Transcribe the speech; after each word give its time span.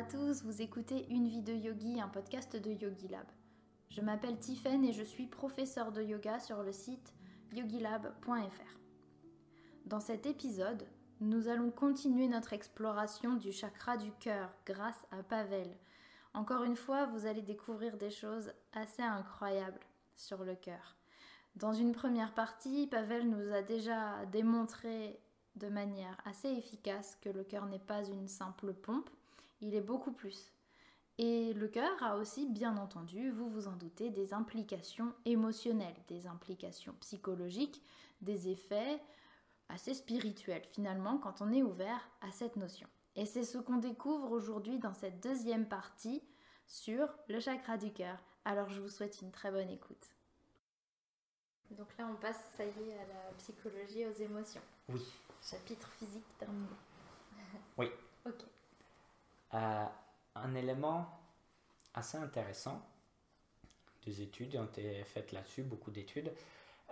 à 0.00 0.02
tous, 0.02 0.44
vous 0.44 0.62
écoutez 0.62 1.06
Une 1.10 1.28
vie 1.28 1.42
de 1.42 1.52
yogi, 1.52 2.00
un 2.00 2.08
podcast 2.08 2.56
de 2.56 2.70
Yogi 2.70 3.08
Lab. 3.08 3.26
Je 3.90 4.00
m'appelle 4.00 4.38
Tiffen 4.38 4.82
et 4.82 4.94
je 4.94 5.02
suis 5.02 5.26
professeur 5.26 5.92
de 5.92 6.02
yoga 6.02 6.38
sur 6.38 6.62
le 6.62 6.72
site 6.72 7.12
yogilab.fr. 7.52 8.78
Dans 9.84 10.00
cet 10.00 10.24
épisode, 10.24 10.86
nous 11.20 11.48
allons 11.48 11.70
continuer 11.70 12.28
notre 12.28 12.54
exploration 12.54 13.34
du 13.34 13.52
chakra 13.52 13.98
du 13.98 14.10
cœur 14.12 14.54
grâce 14.64 15.06
à 15.10 15.22
Pavel. 15.22 15.68
Encore 16.32 16.64
une 16.64 16.76
fois, 16.76 17.04
vous 17.04 17.26
allez 17.26 17.42
découvrir 17.42 17.98
des 17.98 18.10
choses 18.10 18.54
assez 18.72 19.02
incroyables 19.02 19.84
sur 20.16 20.44
le 20.44 20.54
cœur. 20.54 20.96
Dans 21.56 21.74
une 21.74 21.92
première 21.92 22.32
partie, 22.32 22.86
Pavel 22.86 23.28
nous 23.28 23.52
a 23.52 23.60
déjà 23.60 24.24
démontré 24.32 25.20
de 25.56 25.68
manière 25.68 26.16
assez 26.24 26.48
efficace 26.48 27.18
que 27.20 27.28
le 27.28 27.44
cœur 27.44 27.66
n'est 27.66 27.78
pas 27.78 28.02
une 28.02 28.28
simple 28.28 28.72
pompe, 28.72 29.10
il 29.60 29.74
est 29.74 29.80
beaucoup 29.80 30.12
plus. 30.12 30.52
Et 31.18 31.52
le 31.52 31.68
cœur 31.68 32.02
a 32.02 32.16
aussi, 32.16 32.46
bien 32.46 32.76
entendu, 32.78 33.30
vous 33.30 33.50
vous 33.50 33.68
en 33.68 33.76
doutez, 33.76 34.10
des 34.10 34.32
implications 34.32 35.12
émotionnelles, 35.26 35.96
des 36.08 36.26
implications 36.26 36.94
psychologiques, 37.00 37.82
des 38.22 38.48
effets 38.48 39.00
assez 39.68 39.94
spirituels 39.94 40.64
finalement 40.72 41.18
quand 41.18 41.42
on 41.42 41.52
est 41.52 41.62
ouvert 41.62 42.08
à 42.22 42.30
cette 42.32 42.56
notion. 42.56 42.88
Et 43.16 43.26
c'est 43.26 43.44
ce 43.44 43.58
qu'on 43.58 43.76
découvre 43.76 44.32
aujourd'hui 44.32 44.78
dans 44.78 44.94
cette 44.94 45.22
deuxième 45.22 45.68
partie 45.68 46.22
sur 46.66 47.08
le 47.28 47.40
chakra 47.40 47.76
du 47.76 47.92
cœur. 47.92 48.18
Alors 48.44 48.68
je 48.70 48.80
vous 48.80 48.88
souhaite 48.88 49.20
une 49.20 49.30
très 49.30 49.50
bonne 49.50 49.68
écoute. 49.68 50.08
Donc 51.72 51.88
là 51.98 52.08
on 52.10 52.16
passe, 52.16 52.42
ça 52.56 52.64
y 52.64 52.68
est, 52.68 52.94
à 52.94 53.06
la 53.06 53.32
psychologie, 53.36 54.06
aux 54.06 54.22
émotions. 54.22 54.62
Oui. 54.88 55.02
Chapitre 55.42 55.88
physique 55.98 56.26
terminé. 56.38 56.66
Oui. 57.76 57.86
ok. 58.26 58.44
Un 59.52 60.54
élément 60.54 61.06
assez 61.94 62.18
intéressant, 62.18 62.80
des 64.04 64.22
études 64.22 64.56
ont 64.56 64.64
été 64.64 65.04
faites 65.04 65.32
là-dessus, 65.32 65.62
beaucoup 65.62 65.90
d'études, 65.90 66.32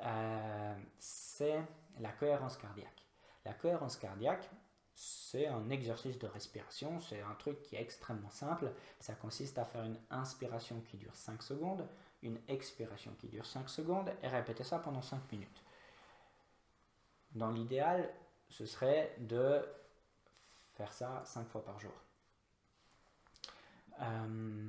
euh, 0.02 0.74
c'est 0.98 1.60
la 2.00 2.10
cohérence 2.12 2.56
cardiaque. 2.56 3.04
La 3.44 3.54
cohérence 3.54 3.96
cardiaque, 3.96 4.48
c'est 4.94 5.46
un 5.46 5.70
exercice 5.70 6.18
de 6.18 6.26
respiration, 6.26 7.00
c'est 7.00 7.20
un 7.20 7.34
truc 7.34 7.62
qui 7.62 7.76
est 7.76 7.80
extrêmement 7.80 8.30
simple. 8.30 8.72
Ça 9.00 9.14
consiste 9.14 9.58
à 9.58 9.64
faire 9.64 9.84
une 9.84 9.98
inspiration 10.10 10.80
qui 10.82 10.96
dure 10.96 11.14
5 11.14 11.42
secondes, 11.42 11.86
une 12.22 12.38
expiration 12.48 13.12
qui 13.18 13.28
dure 13.28 13.46
5 13.46 13.68
secondes 13.68 14.12
et 14.22 14.28
répéter 14.28 14.64
ça 14.64 14.78
pendant 14.78 15.02
5 15.02 15.32
minutes. 15.32 15.62
Dans 17.32 17.50
l'idéal, 17.50 18.12
ce 18.48 18.66
serait 18.66 19.14
de 19.18 19.64
faire 20.74 20.92
ça 20.92 21.22
5 21.24 21.48
fois 21.48 21.64
par 21.64 21.78
jour. 21.78 21.92
Euh, 24.00 24.68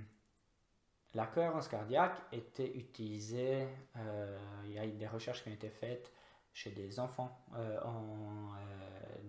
la 1.13 1.25
cohérence 1.25 1.67
cardiaque 1.67 2.21
était 2.31 2.77
utilisée, 2.77 3.67
euh, 3.97 4.37
il 4.65 4.73
y 4.73 4.79
a 4.79 4.85
des 4.85 5.07
recherches 5.07 5.43
qui 5.43 5.49
ont 5.49 5.53
été 5.53 5.69
faites 5.69 6.11
chez 6.53 6.71
des 6.71 6.99
enfants 6.99 7.45
euh, 7.55 7.79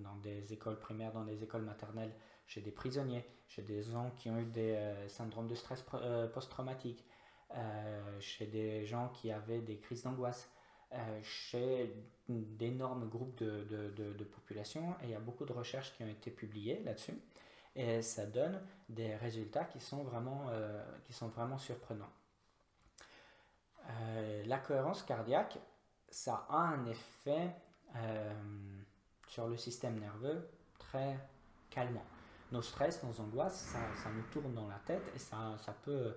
dans 0.03 0.17
des 0.17 0.53
écoles 0.53 0.79
primaires, 0.79 1.13
dans 1.13 1.25
des 1.25 1.43
écoles 1.43 1.63
maternelles, 1.63 2.13
chez 2.47 2.61
des 2.61 2.71
prisonniers, 2.71 3.25
chez 3.47 3.63
des 3.63 3.83
gens 3.83 4.11
qui 4.17 4.31
ont 4.31 4.39
eu 4.39 4.45
des 4.45 4.79
syndromes 5.09 5.47
de 5.47 5.55
stress 5.55 5.85
post-traumatique, 6.35 7.05
chez 8.19 8.47
des 8.47 8.85
gens 8.85 9.09
qui 9.09 9.31
avaient 9.31 9.61
des 9.61 9.79
crises 9.79 10.03
d'angoisse, 10.03 10.51
chez 11.23 11.95
d'énormes 12.29 13.09
groupes 13.09 13.37
de, 13.39 13.65
de, 13.65 14.13
de 14.13 14.25
population. 14.25 14.95
Et 15.03 15.05
il 15.05 15.11
y 15.11 15.15
a 15.15 15.21
beaucoup 15.21 15.45
de 15.45 15.53
recherches 15.53 15.95
qui 15.97 16.03
ont 16.03 16.09
été 16.09 16.31
publiées 16.31 16.83
là-dessus 16.85 17.15
et 17.75 18.03
ça 18.03 18.27
donne 18.27 18.61
des 18.89 19.15
résultats 19.17 19.65
qui 19.65 19.81
sont 19.81 20.03
vraiment, 20.03 20.47
euh, 20.51 20.83
qui 21.05 21.13
sont 21.13 21.29
vraiment 21.29 21.59
surprenants. 21.59 22.11
Euh, 23.89 24.45
la 24.47 24.59
cohérence 24.59 25.03
cardiaque, 25.03 25.59
ça 26.09 26.47
a 26.49 26.57
un 26.57 26.87
effet 26.87 27.55
euh, 27.97 28.33
sur 29.29 29.49
le 29.49 29.57
système 29.57 29.99
nerveux 29.99 30.49
très 30.79 31.19
calmant. 31.71 32.05
Nos 32.51 32.63
stress, 32.63 33.03
nos 33.05 33.21
angoisses, 33.21 33.61
ça, 33.61 33.79
ça 34.03 34.11
nous 34.11 34.25
tourne 34.33 34.53
dans 34.55 34.67
la 34.67 34.79
tête 34.85 35.13
et 35.15 35.19
ça, 35.19 35.57
ça 35.59 35.73
peut 35.73 36.17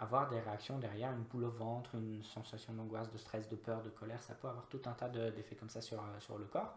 avoir 0.00 0.28
des 0.28 0.40
réactions 0.40 0.80
derrière, 0.80 1.12
une 1.12 1.22
boule 1.22 1.44
au 1.44 1.50
ventre, 1.50 1.94
une 1.94 2.24
sensation 2.24 2.72
d'angoisse, 2.72 3.08
de 3.12 3.18
stress, 3.18 3.48
de 3.48 3.54
peur, 3.54 3.84
de 3.84 3.88
colère, 3.88 4.20
ça 4.20 4.34
peut 4.34 4.48
avoir 4.48 4.66
tout 4.66 4.80
un 4.86 4.92
tas 4.94 5.08
d'effets 5.08 5.54
comme 5.54 5.68
ça 5.68 5.80
sur, 5.80 6.02
sur 6.18 6.38
le 6.38 6.46
corps 6.46 6.76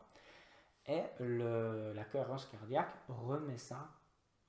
et 0.88 1.04
la 1.20 2.04
cohérence 2.06 2.46
cardiaque 2.46 2.94
remet 3.08 3.58
ça 3.58 3.90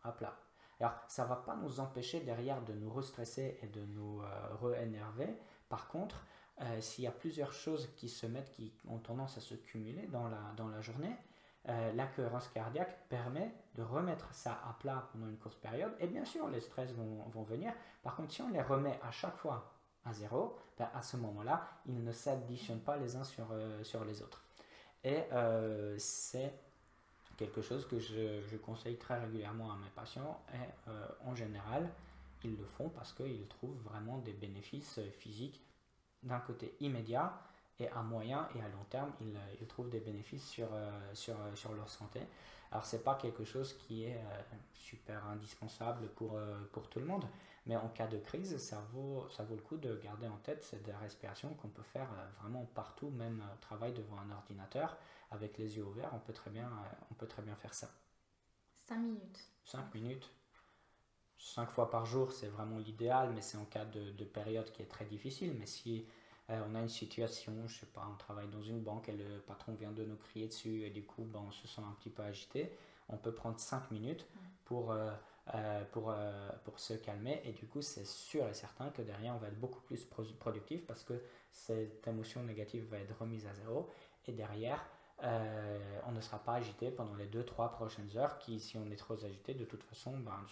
à 0.03 0.13
plat. 0.13 0.37
Alors, 0.81 0.95
ça 1.09 1.25
ne 1.25 1.29
va 1.29 1.37
pas 1.37 1.57
nous 1.57 1.81
empêcher 1.81 2.21
derrière 2.21 2.63
de 2.63 2.73
nous 2.73 2.91
restresser 2.91 3.59
et 3.63 3.67
de 3.67 3.85
nous 3.85 4.23
euh. 4.23 5.35
Par 5.69 5.89
contre, 5.89 6.25
euh, 6.61 6.81
s'il 6.81 7.05
y 7.05 7.07
a 7.07 7.13
plusieurs 7.13 7.53
choses 7.53 7.89
qui 7.97 8.09
se 8.09 8.27
mettent, 8.27 8.51
qui 8.53 8.73
ont 8.89 8.99
tendance 8.99 9.37
à 9.37 9.41
se 9.41 9.55
cumuler 9.55 10.07
dans 10.07 10.29
la, 10.29 10.41
dans 10.57 10.69
la 10.69 10.81
journée, 10.81 11.15
euh, 11.69 11.93
la 11.93 12.07
cohérence 12.07 12.49
cardiaque 12.49 13.09
permet 13.09 13.53
de 13.75 13.83
remettre 13.83 14.33
ça 14.33 14.61
à 14.69 14.73
plat 14.75 15.09
pendant 15.13 15.27
une 15.29 15.37
courte 15.37 15.61
période. 15.61 15.93
Et 15.99 16.07
bien 16.07 16.25
sûr, 16.25 16.49
les 16.49 16.61
stress 16.61 16.93
vont, 16.93 17.25
vont 17.29 17.43
venir. 17.43 17.73
Par 18.03 18.15
contre, 18.15 18.33
si 18.33 18.43
on 18.43 18.49
les 18.49 18.63
remet 18.63 18.99
à 19.03 19.11
chaque 19.11 19.37
fois 19.37 19.75
à 20.05 20.13
zéro, 20.13 20.57
ben 20.79 20.89
à 20.95 21.03
ce 21.03 21.17
moment-là, 21.17 21.69
ils 21.87 22.03
ne 22.03 22.13
s'additionnent 22.13 22.81
pas 22.81 22.97
les 22.97 23.17
uns 23.17 23.25
sur, 23.25 23.49
sur 23.83 24.05
les 24.05 24.23
autres. 24.23 24.48
Et 25.05 25.23
euh, 25.33 25.95
c'est 25.99 26.53
quelque 27.37 27.63
chose 27.63 27.87
que 27.87 27.99
je, 27.99 28.57
conseille 28.57 28.97
très 28.97 29.19
régulièrement 29.21 29.71
à 29.73 29.77
mes 29.77 29.91
patients. 29.95 30.41
Et 30.53 30.91
euh, 30.91 31.07
en 31.25 31.35
général, 31.35 31.89
ils 32.45 32.57
le 32.57 32.65
font 32.65 32.89
parce 32.89 33.13
qu'ils 33.13 33.47
trouvent 33.47 33.81
vraiment 33.85 34.19
des 34.19 34.33
bénéfices 34.33 35.01
physiques 35.19 35.63
d'un 36.23 36.41
côté 36.41 36.75
immédiat 36.81 37.33
et 37.79 37.89
à 37.89 38.03
moyen 38.03 38.49
et 38.57 38.61
à 38.61 38.69
long 38.69 38.85
terme, 38.91 39.13
ils, 39.21 39.67
trouvent 39.69 39.89
des 39.89 40.01
bénéfices 40.01 40.49
sur, 40.49 40.69
euh, 40.73 40.91
sur, 41.15 41.37
sur 41.55 41.73
leur 41.75 41.89
santé. 41.89 42.21
Alors, 42.73 42.85
ce 42.85 42.97
n'est 42.97 43.03
pas 43.03 43.15
quelque 43.15 43.45
chose 43.45 43.75
qui 43.79 44.05
est 44.05 44.21
super 44.75 45.25
indispensable 45.27 46.09
pour, 46.09 46.39
pour 46.73 46.91
tout 46.91 46.99
le 46.99 47.07
monde, 47.07 47.25
mais 47.69 47.77
en 47.77 47.89
cas 47.89 48.07
de 48.07 48.19
crise, 48.19 48.57
ça 48.57 48.83
vaut, 48.93 49.29
ça 49.29 49.45
vaut 49.45 49.55
le 49.55 49.61
coup 49.61 49.77
de 49.77 49.95
garder 49.97 50.27
en 50.27 50.39
tête 50.39 50.65
cette 50.65 50.91
respiration 51.01 51.53
qu'on 51.55 51.69
peut 51.69 51.83
faire 51.83 52.09
euh, 52.11 52.27
vraiment 52.41 52.65
partout, 52.75 53.11
même 53.11 53.45
au 53.55 53.61
travail 53.61 53.93
devant 53.93 54.19
un 54.19 54.31
ordinateur, 54.31 54.97
avec 55.31 55.59
les 55.59 55.77
yeux 55.77 55.85
ouverts, 55.85 56.11
on 56.15 56.19
peut 56.19 56.33
très 56.33 56.51
bien, 56.51 56.67
euh, 56.67 57.05
on 57.11 57.15
peut 57.15 57.27
très 57.27 57.43
bien 57.43 57.55
faire 57.57 57.75
ça. 57.75 57.91
5 58.87 58.97
minutes. 58.97 59.51
5 59.65 59.95
minutes. 59.95 60.31
5 61.37 61.71
fois 61.71 61.91
par 61.91 62.07
jour, 62.07 62.33
c'est 62.33 62.49
vraiment 62.49 62.79
l'idéal, 62.79 63.33
mais 63.35 63.43
c'est 63.43 63.59
en 63.59 63.67
cas 63.67 63.85
de, 63.85 64.13
de, 64.13 64.25
période 64.25 64.73
qui 64.73 64.83
est 64.83 64.87
très 64.87 65.05
difficile. 65.05 65.55
Mais 65.59 65.67
si 65.67 66.07
euh, 66.49 66.63
on 66.69 66.75
a 66.75 66.81
une 66.81 66.89
situation, 66.89 67.53
je 67.67 67.81
sais 67.81 67.87
pas, 67.87 68.09
on 68.11 68.17
travaille 68.17 68.49
dans 68.49 68.63
une 68.63 68.81
banque 68.81 69.11
et 69.11 69.13
le 69.13 69.41
patron 69.41 69.75
vient 69.75 69.93
de 69.93 70.05
nous 70.05 70.17
crier 70.17 70.49
dessus 70.49 70.85
et 70.85 70.91
du 70.91 71.05
coup, 71.05 71.25
ben, 71.25 71.41
on 71.47 71.51
se 71.53 71.69
sent 71.69 71.83
un 71.87 71.93
petit 71.93 72.11
peu 72.11 72.23
agité, 72.23 72.73
on 73.11 73.19
peut 73.19 73.33
prendre 73.33 73.61
5 73.61 73.91
minutes 73.91 74.27
pour... 74.65 74.91
Euh, 74.91 75.13
pour, 75.93 76.11
euh, 76.11 76.51
pour 76.65 76.79
se 76.79 76.95
calmer. 76.95 77.41
Et 77.45 77.53
du 77.53 77.67
coup, 77.67 77.83
c'est 77.83 78.07
sûr 78.07 78.47
et 78.49 78.55
certain 78.55 78.91
que 78.91 79.03
derrière, 79.03 79.35
on 79.35 79.39
va 79.39 79.49
être 79.49 79.59
beaucoup 79.59 79.81
plus 79.81 80.07
productif 80.39 80.87
parce 80.87 81.03
que 81.03 81.23
cette 81.51 82.07
émotion 82.07 82.43
négative 82.43 82.89
va 82.91 82.99
être 82.99 83.19
remise 83.19 83.47
à 83.47 83.55
zéro. 83.55 83.89
Et 84.27 84.33
derrière, 84.33 84.85
euh, 85.23 86.01
on 86.07 86.13
ne 86.13 86.21
sera 86.21 86.39
pas 86.39 86.55
agité 86.55 86.91
pendant 86.91 87.15
les 87.15 87.27
2-3 87.27 87.73
prochaines 87.73 88.17
heures 88.17 88.39
qui, 88.39 88.61
si 88.61 88.77
on 88.77 88.91
est 88.91 88.97
trop 88.97 89.15
agité, 89.25 89.55
de 89.55 89.65
toute 89.65 89.83
façon, 89.83 90.17
ben, 90.19 90.45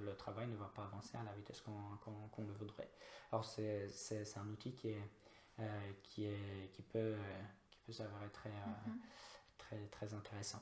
le, 0.00 0.14
travail 0.16 0.46
ne 0.48 0.56
va 0.56 0.70
pas 0.74 0.84
avancer 0.84 1.16
à 1.16 1.22
la 1.22 1.32
vitesse 1.32 1.60
qu'on 1.62 2.42
le 2.42 2.52
voudrait. 2.52 2.90
Alors, 3.30 3.44
c'est 3.44 3.88
un 4.36 4.48
outil 4.48 4.74
qui, 4.74 4.90
est, 4.90 5.10
qui, 6.02 6.26
est, 6.26 6.70
qui 6.72 6.82
peut, 6.82 7.16
qui 7.70 7.78
peut 7.78 7.92
s'avérer 7.92 8.28
très, 8.32 8.50
mm-hmm. 8.50 9.58
très, 9.58 9.86
très 9.86 10.14
intéressant. 10.14 10.60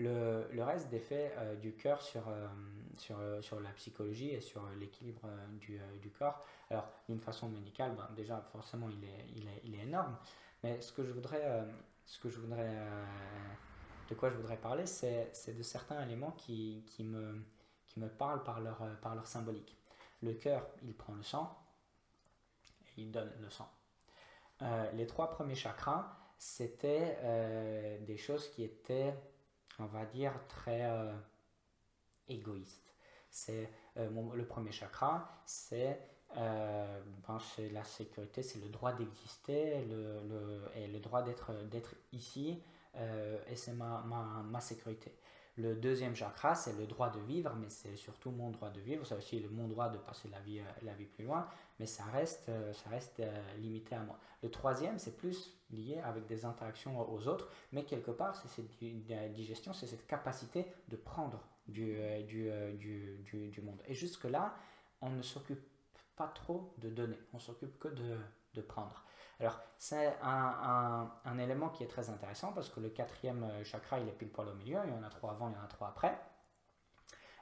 Le, 0.00 0.62
reste 0.62 0.88
des 0.88 0.98
faits 0.98 1.34
euh, 1.36 1.56
du 1.56 1.74
cœur 1.74 2.00
sur, 2.00 2.26
euh, 2.28 2.48
sur, 2.96 3.18
euh, 3.18 3.42
sur, 3.42 3.60
la 3.60 3.70
psychologie 3.70 4.30
et 4.30 4.40
sur 4.40 4.66
l'équilibre 4.78 5.28
du, 5.58 5.78
du, 6.00 6.10
corps, 6.10 6.42
alors 6.70 6.88
d'une 7.08 7.20
façon 7.20 7.50
médicale, 7.50 7.94
ben, 7.96 8.08
déjà 8.16 8.40
forcément 8.52 8.88
il 8.88 9.04
est, 9.04 9.26
il, 9.36 9.46
est, 9.46 9.60
il 9.64 9.74
est, 9.74 9.82
énorme, 9.82 10.16
mais 10.62 10.80
ce 10.80 10.92
que 10.92 11.04
je 11.04 11.12
voudrais, 11.12 11.66
ce 12.06 12.18
que 12.18 12.30
je 12.30 12.38
voudrais 12.38 12.74
de 14.08 14.14
quoi 14.14 14.30
je 14.30 14.36
voudrais 14.36 14.56
parler, 14.56 14.86
c'est 14.86 15.54
de 15.54 15.62
certains 15.62 16.02
éléments 16.02 16.32
qui, 16.32 16.82
qui, 16.86 17.04
me, 17.04 17.44
qui 17.86 18.00
me 18.00 18.08
parlent 18.08 18.42
par 18.42 18.60
leur, 18.60 18.78
par 19.02 19.14
leur 19.14 19.26
symbolique. 19.26 19.76
Le 20.22 20.32
cœur, 20.32 20.66
il 20.82 20.94
prend 20.94 21.14
le 21.14 21.22
sang 21.22 21.58
et 22.96 23.02
il 23.02 23.10
donne 23.10 23.32
le 23.40 23.50
sang. 23.50 23.70
les 24.94 25.06
trois 25.06 25.30
premiers 25.30 25.54
chakras, 25.54 26.16
c'était 26.38 27.98
des 28.06 28.16
choses 28.16 28.48
qui 28.50 28.64
étaient 28.64 29.14
on 29.78 29.86
va 29.86 30.04
dire, 30.06 30.32
très 30.48 30.84
euh, 30.84 31.12
égoïste. 32.28 32.94
C'est 33.30 33.70
euh, 33.96 34.08
le 34.34 34.44
premier 34.44 34.72
chakra, 34.72 35.42
euh, 36.36 37.02
ben, 37.26 37.38
c'est 37.38 37.68
la 37.70 37.84
sécurité, 37.84 38.42
c'est 38.42 38.60
le 38.60 38.68
droit 38.68 38.92
d'exister 38.92 39.84
le, 39.84 40.62
et 40.74 40.86
le 40.86 40.98
droit 41.00 41.22
d'être 41.22 41.94
ici, 42.12 42.62
et 42.96 43.56
c'est 43.56 43.72
ma, 43.72 44.02
ma, 44.04 44.42
ma, 44.42 44.60
sécurité. 44.60 45.14
Le 45.60 45.74
deuxième 45.74 46.14
chakra, 46.14 46.54
c'est 46.54 46.72
le 46.72 46.86
droit 46.86 47.10
de 47.10 47.20
vivre, 47.20 47.54
mais 47.56 47.68
c'est 47.68 47.96
surtout 47.96 48.30
mon 48.30 48.50
droit 48.50 48.70
de 48.70 48.80
vivre. 48.80 49.04
C'est 49.06 49.14
aussi 49.14 49.46
mon 49.50 49.68
droit 49.68 49.88
de 49.90 49.98
passer 49.98 50.28
la 50.28 50.40
vie, 50.40 50.60
la 50.82 50.94
vie 50.94 51.04
plus 51.04 51.24
loin, 51.24 51.46
mais 51.78 51.86
ça 51.86 52.04
reste, 52.04 52.50
ça 52.72 52.90
reste 52.90 53.22
limité 53.58 53.94
à 53.94 54.00
moi. 54.00 54.18
Le 54.42 54.50
troisième, 54.50 54.98
c'est 54.98 55.16
plus 55.16 55.58
lié 55.70 55.98
avec 56.04 56.26
des 56.26 56.44
interactions 56.44 56.98
aux 57.12 57.28
autres, 57.28 57.48
mais 57.72 57.84
quelque 57.84 58.10
part, 58.10 58.34
c'est 58.36 58.48
cette 58.48 58.70
digestion, 59.32 59.72
c'est 59.72 59.86
cette 59.86 60.06
capacité 60.06 60.66
de 60.88 60.96
prendre 60.96 61.40
du, 61.66 61.96
du, 62.26 62.50
du, 62.78 63.48
du 63.48 63.60
monde. 63.60 63.82
Et 63.86 63.94
jusque-là, 63.94 64.54
on 65.02 65.10
ne 65.10 65.22
s'occupe 65.22 65.62
pas 66.16 66.28
trop 66.28 66.74
de 66.78 66.88
donner, 66.90 67.18
on 67.32 67.38
s'occupe 67.38 67.78
que 67.78 67.88
de, 67.88 68.16
de 68.54 68.60
prendre. 68.62 69.04
Alors, 69.40 69.58
c'est 69.78 70.18
un, 70.22 71.38
élément 71.38 71.70
qui 71.70 71.82
est 71.82 71.86
très 71.86 72.10
intéressant 72.10 72.52
parce 72.52 72.68
que 72.68 72.78
le 72.80 72.90
quatrième 72.90 73.42
euh, 73.44 73.64
chakra, 73.64 73.98
il 73.98 74.06
est 74.06 74.12
pile 74.12 74.30
poil 74.30 74.48
au 74.48 74.54
milieu. 74.54 74.78
Il 74.84 74.92
y 74.92 74.94
en 74.94 75.02
a 75.02 75.08
trois 75.08 75.30
avant, 75.30 75.48
il 75.48 75.54
y 75.54 75.58
en 75.58 75.64
a 75.64 75.66
trois 75.66 75.88
après. 75.88 76.20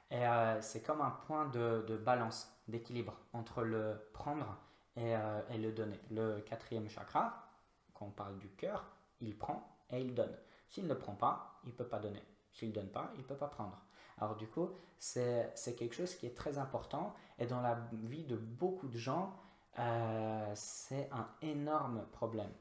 Et 0.09 0.25
euh, 0.25 0.61
c'est 0.61 0.81
comme 0.81 1.01
un 1.01 1.11
point 1.11 1.45
de, 1.47 1.83
de 1.87 1.97
balance, 1.97 2.51
d'équilibre 2.69 3.17
entre 3.33 3.63
le 3.63 4.09
prendre 4.13 4.57
et, 4.95 5.13
euh, 5.15 5.41
et, 5.49 5.57
le 5.57 5.73
donner. 5.73 5.99
Le 6.09 6.39
quatrième 6.39 6.87
chakra, 6.89 7.45
quand 7.93 8.05
on 8.05 8.11
parle 8.11 8.39
du 8.39 8.49
cœur, 8.49 8.85
il 9.19 9.37
prend 9.37 9.77
et 9.89 9.99
il 10.01 10.15
donne. 10.15 10.35
S'il 10.69 10.87
ne 10.87 10.93
prend 10.93 11.15
pas, 11.15 11.59
il 11.65 11.71
ne 11.71 11.75
peut 11.75 11.87
pas 11.87 11.99
donner. 11.99 12.23
S'il 12.53 12.69
ne 12.69 12.73
donne 12.73 12.89
pas, 12.89 13.11
il 13.15 13.21
ne 13.21 13.25
peut 13.25 13.35
pas 13.35 13.49
prendre. 13.49 13.77
Alors 14.17 14.35
du 14.35 14.47
coup, 14.47 14.69
c'est 14.97 15.53
quelque 15.77 15.95
chose 15.95 16.15
qui 16.15 16.25
est 16.25 16.35
très 16.35 16.57
important 16.57 17.13
et 17.37 17.45
dans 17.45 17.61
la 17.61 17.75
vie 17.91 18.23
de 18.23 18.35
beaucoup 18.35 18.87
de 18.87 18.97
gens, 18.97 19.35
euh, 19.79 20.51
c'est 20.55 21.09
un 21.11 21.27
énorme 21.41 22.05
problème. 22.11 22.51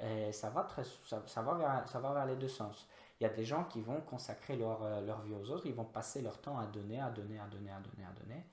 Et 0.00 0.32
ça 0.32 0.50
va, 0.50 0.64
très, 0.64 0.82
ça, 0.84 1.42
va 1.42 1.54
vers, 1.54 1.88
ça 1.88 2.00
va 2.00 2.12
vers 2.12 2.26
les 2.26 2.36
deux 2.36 2.48
sens. 2.48 2.88
Il 3.20 3.22
y 3.22 3.26
a 3.26 3.32
des 3.32 3.44
gens 3.44 3.64
qui 3.64 3.80
vont 3.80 4.00
consacrer 4.00 4.56
leur, 4.56 4.82
euh, 4.82 5.00
leur 5.00 5.22
vie 5.22 5.34
aux 5.34 5.50
autres, 5.50 5.66
ils 5.66 5.74
vont 5.74 5.84
passer 5.84 6.20
leur 6.20 6.40
temps 6.40 6.58
à 6.58 6.66
donner, 6.66 7.00
à 7.00 7.10
donner, 7.10 7.38
à 7.38 7.46
donner, 7.46 7.70
à 7.70 7.78
donner, 7.78 8.04
à 8.04 8.12
donner. 8.12 8.44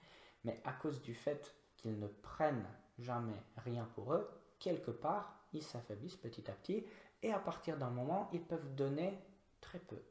Mais 0.43 0.61
à 0.63 0.73
cause 0.73 1.01
du 1.01 1.13
fait 1.13 1.53
qu'ils 1.77 1.99
ne 1.99 2.07
prennent 2.07 2.67
jamais 2.99 3.43
rien 3.57 3.87
pour 3.95 4.13
eux, 4.13 4.29
quelque 4.59 4.91
part, 4.91 5.35
ils 5.53 5.63
s'affaiblissent 5.63 6.15
petit 6.15 6.49
à 6.49 6.53
petit. 6.53 6.85
Et 7.23 7.33
à 7.33 7.39
partir 7.39 7.77
d'un 7.77 7.89
moment, 7.89 8.29
ils 8.33 8.41
peuvent 8.41 8.75
donner 8.75 9.19
très 9.59 9.79
peu. 9.79 10.01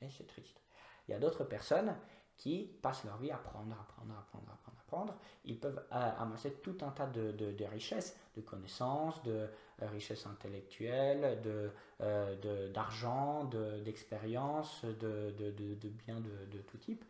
Et 0.00 0.08
c'est 0.10 0.26
triste. 0.26 0.60
Il 1.06 1.12
y 1.12 1.14
a 1.14 1.18
d'autres 1.18 1.44
personnes 1.44 1.94
qui 2.36 2.64
passent 2.82 3.04
leur 3.04 3.18
vie 3.18 3.30
à 3.30 3.36
apprendre, 3.36 3.74
apprendre, 3.78 4.14
apprendre, 4.18 4.50
apprendre, 4.52 4.77
apprendre. 4.88 5.14
Ils 5.44 5.58
peuvent 5.58 5.84
euh, 5.92 6.10
amasser 6.18 6.54
tout 6.54 6.76
un 6.80 6.90
tas 6.90 7.06
de, 7.06 7.32
de, 7.32 7.64
richesses, 7.64 8.16
de 8.36 8.40
connaissances, 8.40 9.22
de 9.22 9.48
euh, 9.82 9.86
richesses 9.88 10.26
intellectuelles, 10.26 11.40
de, 11.42 11.70
euh, 12.00 12.68
d'argent, 12.72 13.44
d'expérience, 13.84 14.84
de, 14.84 15.34
de, 15.38 15.88
biens 15.88 16.20
de, 16.20 16.58
tout 16.62 16.78
type. 16.78 17.04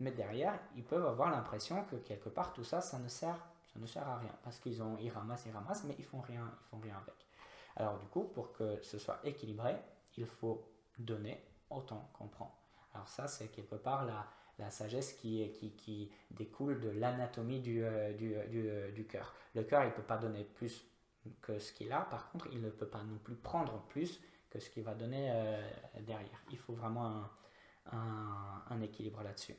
Mais 0.00 0.10
derrière, 0.10 0.58
ils 0.76 0.84
peuvent 0.84 1.06
avoir 1.06 1.30
l'impression 1.30 1.84
que 1.84 1.96
quelque 1.96 2.28
part, 2.28 2.52
tout 2.52 2.64
ça, 2.64 2.80
ça 2.80 2.98
ne 2.98 3.08
sert, 3.08 3.38
ça 3.72 3.78
ne 3.78 3.86
sert 3.86 4.06
à 4.06 4.18
rien. 4.18 4.34
Parce 4.42 4.58
qu'ils 4.58 4.82
ont, 4.82 4.96
ils 5.00 5.10
ramassent, 5.10 5.46
ils 5.46 5.52
ramassent, 5.52 5.84
mais 5.84 5.94
ils 5.98 6.04
font 6.04 6.20
rien, 6.20 6.50
ils 6.60 6.68
font 6.70 6.78
rien 6.82 6.96
avec. 6.96 7.14
Alors 7.76 7.98
du 7.98 8.06
coup, 8.06 8.24
pour 8.24 8.52
que 8.52 8.82
ce 8.82 8.98
soit 8.98 9.20
équilibré, 9.24 9.76
il 10.16 10.26
faut 10.26 10.64
donner 10.98 11.42
autant 11.70 12.08
qu'on 12.12 12.28
prend. 12.28 12.56
Alors 12.92 13.08
ça, 13.08 13.26
c'est 13.26 13.48
quelque 13.48 13.74
part 13.74 14.04
la, 14.04 14.26
la 14.58 14.70
sagesse 14.70 15.12
qui, 15.14 16.10
découle 16.30 16.80
de 16.80 16.90
l'anatomie 16.90 17.60
du, 17.60 17.82
euh, 17.82 18.12
euh, 18.20 18.90
euh, 18.98 19.04
cœur. 19.04 19.34
Le 19.54 19.62
cœur, 19.64 19.82
il 19.84 19.88
ne 19.88 19.92
peut 19.92 20.02
pas 20.02 20.18
donner 20.18 20.44
plus 20.44 20.84
que 21.40 21.58
ce 21.58 21.72
qu'il 21.72 21.92
a, 21.92 22.00
par 22.02 22.30
contre, 22.30 22.48
il 22.52 22.60
ne 22.60 22.70
peut 22.70 22.86
pas 22.86 23.02
non 23.02 23.18
plus 23.18 23.34
prendre 23.34 23.82
plus 23.88 24.20
que 24.50 24.60
ce 24.60 24.70
qu'il 24.70 24.84
va 24.84 24.94
donner 24.94 25.32
derrière. 26.00 26.42
Il 26.50 26.58
faut 26.58 26.74
vraiment 26.74 27.24
un, 27.90 28.80
équilibre 28.82 29.22
là-dessus. 29.22 29.56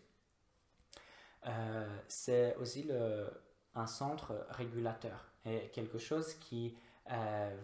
c'est 2.08 2.56
aussi 2.58 2.88
un 3.74 3.88
centre 3.88 4.46
régulateur 4.52 5.26
et 5.44 5.70
quelque 5.70 5.98
chose 5.98 6.36
qui 6.36 6.78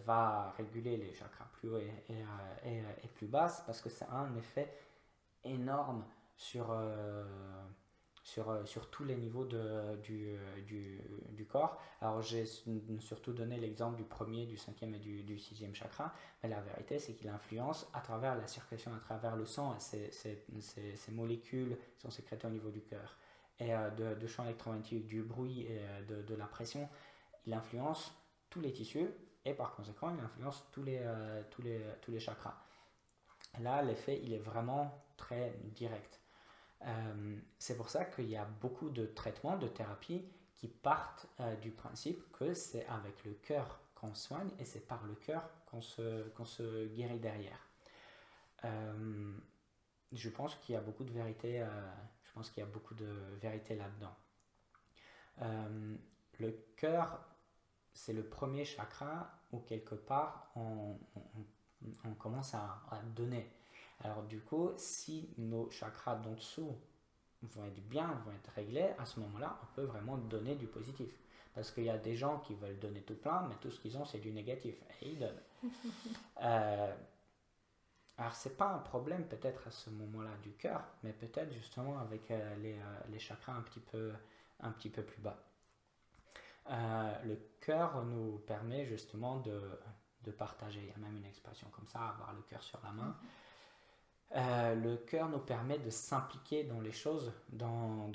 va 0.04 0.50
réguler 0.56 0.96
les 0.96 1.12
chakras 1.14 1.46
plus 1.52 1.70
hauts 1.70 1.78
et, 1.78 2.24
et, 2.64 3.08
plus 3.14 3.28
basses 3.28 3.62
parce 3.64 3.80
que 3.80 3.88
c'est 3.88 4.08
un 4.10 4.34
effet 4.34 4.76
énorme 5.44 6.04
sur, 6.42 6.72
euh, 6.72 7.24
sur, 8.24 8.50
euh, 8.50 8.64
sur 8.64 8.90
tous 8.90 9.04
les 9.04 9.14
niveaux 9.14 9.44
de, 9.44 9.96
du, 10.02 10.30
euh, 10.30 10.60
du, 10.62 11.00
du, 11.30 11.46
corps. 11.46 11.80
Alors 12.00 12.20
j'ai 12.20 12.44
surtout 12.98 13.32
donné 13.32 13.58
l'exemple 13.58 13.96
du 13.96 14.02
premier, 14.02 14.46
du 14.46 14.56
cinquième 14.56 14.94
et 14.94 14.98
du, 14.98 15.38
sixième 15.38 15.74
chakra, 15.74 16.12
mais 16.42 16.48
la 16.48 16.60
vérité 16.60 16.98
c'est 16.98 17.14
qu'il 17.14 17.28
influence 17.28 17.88
à 17.94 18.00
travers 18.00 18.36
la 18.36 18.48
circulation, 18.48 18.92
à 18.92 18.98
travers 18.98 19.36
le 19.36 19.46
sang, 19.46 19.78
ces, 19.78 20.10
ces, 20.10 20.44
ces, 20.96 21.12
molécules 21.12 21.78
sont 21.96 22.10
sécrétées 22.10 22.48
au 22.48 22.50
niveau 22.50 22.70
du 22.70 22.82
cœur. 22.82 23.16
Et 23.60 23.68
de, 23.68 24.14
de 24.14 24.26
champ 24.26 24.44
électromagnétique, 24.44 25.06
du 25.06 25.22
bruit 25.22 25.68
et 25.68 25.80
de, 26.08 26.22
de, 26.22 26.34
la 26.34 26.46
pression, 26.46 26.88
il 27.46 27.54
influence 27.54 28.12
tous 28.50 28.60
les 28.60 28.72
tissus 28.72 29.08
et 29.44 29.54
par 29.54 29.76
conséquent 29.76 30.10
il 30.10 30.24
influence 30.24 30.64
tous 30.72 30.82
les, 30.82 31.00
tous 31.50 31.62
les, 31.62 31.80
tous 32.00 32.10
les 32.10 32.18
chakras. 32.18 32.56
Là, 33.60 33.82
l'effet, 33.82 34.20
il 34.24 34.32
est 34.32 34.38
vraiment 34.38 35.04
très 35.16 35.54
direct. 35.74 36.21
Euh, 36.84 37.36
c'est 37.58 37.76
pour 37.76 37.88
ça 37.88 38.04
qu'il 38.04 38.28
y 38.28 38.36
a 38.36 38.44
beaucoup 38.44 38.90
de 38.90 39.06
traitements, 39.06 39.56
de 39.56 39.68
thérapies 39.68 40.24
qui 40.54 40.68
partent 40.68 41.26
euh, 41.40 41.54
du 41.56 41.70
principe 41.70 42.30
que 42.32 42.54
c'est 42.54 42.86
avec 42.86 43.24
le 43.24 43.32
cœur 43.34 43.80
qu'on 43.94 44.14
soigne 44.14 44.50
et 44.58 44.64
c'est 44.64 44.86
par 44.86 45.04
le 45.04 45.14
cœur 45.14 45.48
qu'on 45.66 45.80
se, 45.80 46.86
guérit 46.88 47.18
derrière. 47.18 47.58
Euh, 48.64 49.32
je 50.12 50.28
pense 50.28 50.56
qu'il 50.56 50.74
y 50.74 50.78
a 50.78 50.80
beaucoup 50.80 51.04
de 51.04 51.12
vérité, 51.12 51.64
je 52.24 52.40
vérité 53.40 53.76
là-dedans. 53.76 54.14
le 56.38 56.50
cœur, 56.76 57.24
c'est 57.94 58.12
le 58.12 58.24
premier 58.24 58.64
chakra 58.64 59.30
où 59.52 59.60
quelque 59.60 59.94
part 59.94 60.50
on, 60.56 60.98
commence 62.18 62.54
à 62.54 62.82
donner. 63.16 63.50
Alors 64.04 64.22
du 64.24 64.40
coup, 64.40 64.70
si 64.76 65.30
nos 65.38 65.70
chakras 65.70 66.16
d'en 66.16 66.32
dessous 66.32 66.76
vont 67.42 67.64
être 67.66 67.88
bien, 67.88 68.20
vont 68.24 68.32
être 68.32 68.50
réglés, 68.54 68.90
à 68.98 69.04
ce 69.04 69.20
moment-là, 69.20 69.58
on 69.62 69.74
peut 69.74 69.84
vraiment 69.84 70.16
donner 70.16 70.54
du 70.54 70.66
positif. 70.66 71.12
Parce 71.54 71.70
qu'il 71.70 71.84
y 71.84 71.90
a 71.90 71.98
des 71.98 72.16
gens 72.16 72.38
qui 72.38 72.54
veulent 72.54 72.78
donner 72.78 73.02
tout 73.02 73.14
plein, 73.14 73.46
mais 73.48 73.54
tout 73.56 73.70
ce 73.70 73.78
qu'ils 73.78 73.96
ont, 73.98 74.04
c'est 74.04 74.20
du 74.20 74.32
négatif. 74.32 74.76
Et 75.02 75.10
ils 75.10 75.18
donnent. 75.18 75.42
euh, 76.42 76.94
alors, 78.16 78.34
c'est 78.34 78.56
pas 78.56 78.68
un 78.68 78.78
problème 78.78 79.26
peut-être 79.26 79.66
à 79.66 79.70
ce 79.70 79.90
moment-là 79.90 80.30
du 80.42 80.52
cœur, 80.52 80.82
mais 81.02 81.12
peut-être 81.12 81.52
justement 81.52 81.98
avec 81.98 82.30
euh, 82.30 82.56
les, 82.56 82.74
euh, 82.74 83.00
les, 83.10 83.18
chakras 83.18 83.52
un 83.52 83.62
petit 83.62 83.80
peu, 83.80 84.12
un 84.60 84.70
petit 84.70 84.88
peu 84.88 85.02
plus 85.02 85.20
bas. 85.20 85.44
Le 87.24 87.36
cœur 87.60 88.02
nous 88.04 88.38
permet 88.38 88.86
justement 88.86 89.40
de, 89.40 89.60
de, 90.22 90.30
partager. 90.30 90.80
Il 90.80 90.88
y 90.88 90.92
a 90.92 90.96
même 90.96 91.16
une 91.16 91.26
expression 91.26 91.68
comme 91.70 91.86
ça, 91.86 92.08
avoir 92.08 92.32
le 92.32 92.42
cœur 92.42 92.62
sur 92.62 92.80
la 92.82 92.92
main. 92.92 93.16
Euh, 94.34 94.74
le 94.74 94.96
cœur 94.96 95.28
nous 95.28 95.40
permet 95.40 95.78
de 95.78 95.90
s'impliquer 95.90 96.64
dans 96.64 96.80
les 96.80 96.92
choses, 96.92 97.32
dans, 97.50 98.08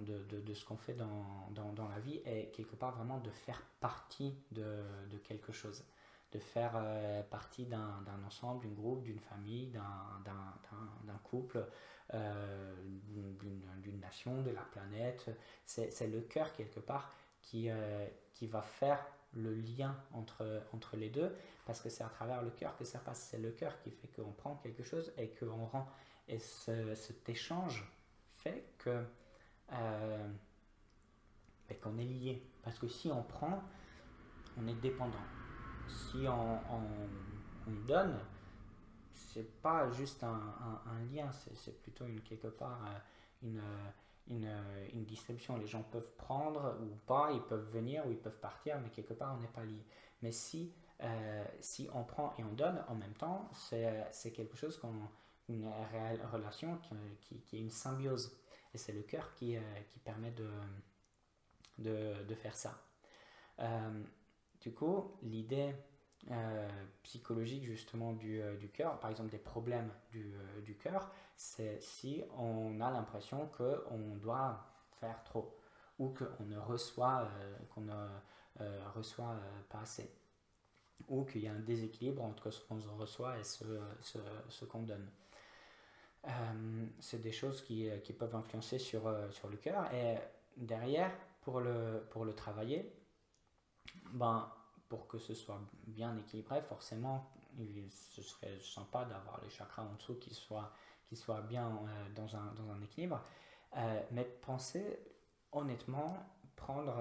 de, 0.00 0.54
ce 0.54 0.64
qu'on 0.64 0.76
fait 0.76 0.94
dans, 0.94 1.50
dans, 1.50 1.88
la 1.88 1.98
vie 1.98 2.20
et 2.24 2.50
quelque 2.50 2.76
part 2.76 2.92
vraiment 2.92 3.18
de 3.18 3.30
faire 3.30 3.60
partie 3.80 4.36
de, 4.52 4.84
de 5.10 5.18
quelque 5.18 5.50
chose, 5.50 5.84
de 6.30 6.38
faire 6.38 6.72
euh, 6.76 7.22
partie 7.24 7.66
d'un 7.66 8.04
ensemble, 8.24 8.60
d'une 8.60 8.74
groupe, 8.74 9.02
d'une 9.02 9.18
famille, 9.18 9.66
d'un 10.24 11.18
couple, 11.24 11.66
euh, 12.12 12.74
d'une 13.08 14.00
nation, 14.00 14.40
de 14.42 14.50
la 14.50 14.62
planète. 14.62 15.30
C'est 15.66 16.06
le 16.06 16.20
cœur 16.20 16.52
quelque 16.52 16.78
part 16.78 17.12
qui, 17.42 17.68
qui 18.34 18.46
va 18.46 18.62
faire 18.62 19.04
le 19.32 19.52
lien 19.52 19.96
entre, 20.12 20.62
entre 20.72 20.96
les 20.96 21.10
deux, 21.10 21.34
parce 21.64 21.80
que 21.80 21.88
c'est 21.88 22.04
à 22.04 22.08
travers 22.08 22.42
le 22.42 22.50
cœur 22.50 22.76
que 22.76 22.84
ça 22.84 22.98
passe. 22.98 23.28
C'est 23.30 23.38
le 23.38 23.50
cœur 23.50 23.78
qui 23.80 23.90
fait 23.90 24.08
qu'on 24.08 24.32
prend 24.32 24.56
quelque 24.56 24.82
chose 24.82 25.12
et 25.16 25.28
qu'on 25.30 25.64
rend. 25.66 25.88
Et 26.28 26.38
ce, 26.38 26.94
cet 26.94 27.28
échange 27.28 27.84
fait 28.36 28.64
que 28.78 29.04
euh, 29.72 30.28
qu'on 31.82 31.98
est 31.98 32.04
lié. 32.04 32.42
Parce 32.62 32.78
que 32.78 32.88
si 32.88 33.10
on 33.10 33.22
prend, 33.22 33.62
on 34.56 34.66
est 34.66 34.80
dépendant. 34.80 35.24
Si 35.88 36.26
on, 36.28 36.60
on, 36.72 37.70
donne, 37.86 38.18
c'est 39.12 39.60
pas 39.60 39.90
juste 39.90 40.22
un, 40.22 40.38
lien, 41.12 41.30
c'est 41.32 41.82
plutôt 41.82 42.06
une, 42.06 42.20
quelque 42.20 42.46
part 42.46 42.80
euh, 42.86 43.50
une, 44.30 44.46
euh, 44.46 44.88
une, 44.92 45.04
distribution. 45.04 45.56
Les 45.56 45.66
gens 45.66 45.82
peuvent 45.82 46.12
prendre 46.16 46.76
ou 46.80 46.94
pas, 47.06 47.30
ils 47.32 47.42
peuvent 47.42 47.68
venir 47.70 48.06
ou 48.06 48.10
ils 48.10 48.18
peuvent 48.18 48.38
partir, 48.40 48.78
mais 48.80 48.90
quelque 48.90 49.14
part 49.14 49.34
on 49.36 49.40
n'est 49.40 49.48
pas 49.48 49.64
lié. 49.64 49.84
Mais 50.22 50.32
si, 50.32 50.72
euh, 51.02 51.44
si 51.60 51.88
on 51.92 52.04
prend 52.04 52.34
et 52.38 52.44
on 52.44 52.52
donne 52.52 52.84
en 52.88 52.94
même 52.94 53.14
temps, 53.14 53.48
c'est 53.52 54.32
quelque 54.32 54.56
chose 54.56 54.78
qu'on 54.78 54.92
une 55.50 55.70
réelle 55.92 56.24
relation 56.32 56.78
qui, 57.20 57.56
est 57.56 57.60
une 57.60 57.70
symbiose. 57.70 58.34
Et 58.72 58.78
c'est 58.78 58.92
le 58.92 59.02
cœur 59.02 59.30
qui, 59.34 59.56
euh, 59.56 59.60
permet 60.04 60.32
de, 61.78 62.34
faire 62.34 62.54
ça. 62.54 62.80
du 64.60 64.72
coup, 64.72 65.16
l'idée 65.22 65.74
psychologiques 67.02 67.64
justement 67.64 68.14
du, 68.14 68.40
cœur, 68.72 68.98
par 69.00 69.10
exemple 69.10 69.30
des 69.30 69.38
problèmes 69.38 69.92
du, 70.10 70.34
du 70.64 70.76
cœur, 70.76 71.10
c'est 71.36 71.78
si 71.80 72.22
on 72.38 72.80
a 72.80 72.90
l'impression 72.90 73.46
qu'on 73.48 74.16
doit 74.16 74.64
faire 75.00 75.22
trop 75.24 75.58
ou 75.98 76.08
qu'on 76.08 76.44
ne 76.44 76.56
reçoit, 76.56 77.28
qu'on 77.74 77.82
ne 77.82 78.08
reçoit 78.94 79.36
pas 79.68 79.80
assez 79.80 80.10
ou 81.08 81.24
qu'il 81.24 81.42
y 81.42 81.48
a 81.48 81.52
un 81.52 81.60
déséquilibre 81.60 82.22
entre 82.22 82.50
ce 82.50 82.60
qu'on 82.64 82.78
reçoit 82.96 83.38
et 83.38 83.44
ce, 83.44 83.64
ce, 84.48 84.64
qu'on 84.64 84.82
donne. 84.82 85.08
Euh, 86.26 86.86
c'est 87.00 87.20
des 87.20 87.32
choses 87.32 87.62
qui, 87.62 87.88
qui, 88.02 88.12
peuvent 88.12 88.34
influencer 88.34 88.78
sur, 88.78 89.06
euh, 89.06 89.30
sur 89.30 89.48
le 89.48 89.56
cœur. 89.56 89.92
Et 89.92 90.16
derrière, 90.56 91.10
pour 91.42 91.60
le, 91.60 92.06
pour 92.10 92.24
le 92.24 92.34
travailler, 92.34 92.92
ben, 94.12 94.50
pour 94.88 95.06
que 95.06 95.18
ce 95.18 95.34
soit 95.34 95.60
bien 95.86 96.16
équilibré, 96.16 96.62
forcément, 96.62 97.30
ce 97.90 98.22
serait 98.22 98.58
sympa 98.60 99.04
d'avoir 99.04 99.40
les 99.42 99.50
chakras 99.50 99.82
en 99.82 99.94
dessous 99.94 100.14
qui 100.14 100.32
soient, 100.32 100.72
qui 101.06 101.16
soient 101.16 101.42
bien 101.42 101.68
euh, 101.68 102.08
dans, 102.14 102.34
un, 102.36 102.52
dans 102.54 102.70
un 102.72 102.80
équilibre. 102.82 103.20
mais 104.12 104.24
pensez 104.24 104.98
honnêtement, 105.52 106.16
prendre, 106.56 106.96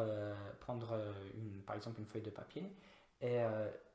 prendre 0.60 1.00
une, 1.36 1.62
par 1.62 1.76
exemple 1.76 2.00
une 2.02 2.06
feuille 2.06 2.22
de 2.22 2.30
papier 2.30 2.76
et 3.24 3.42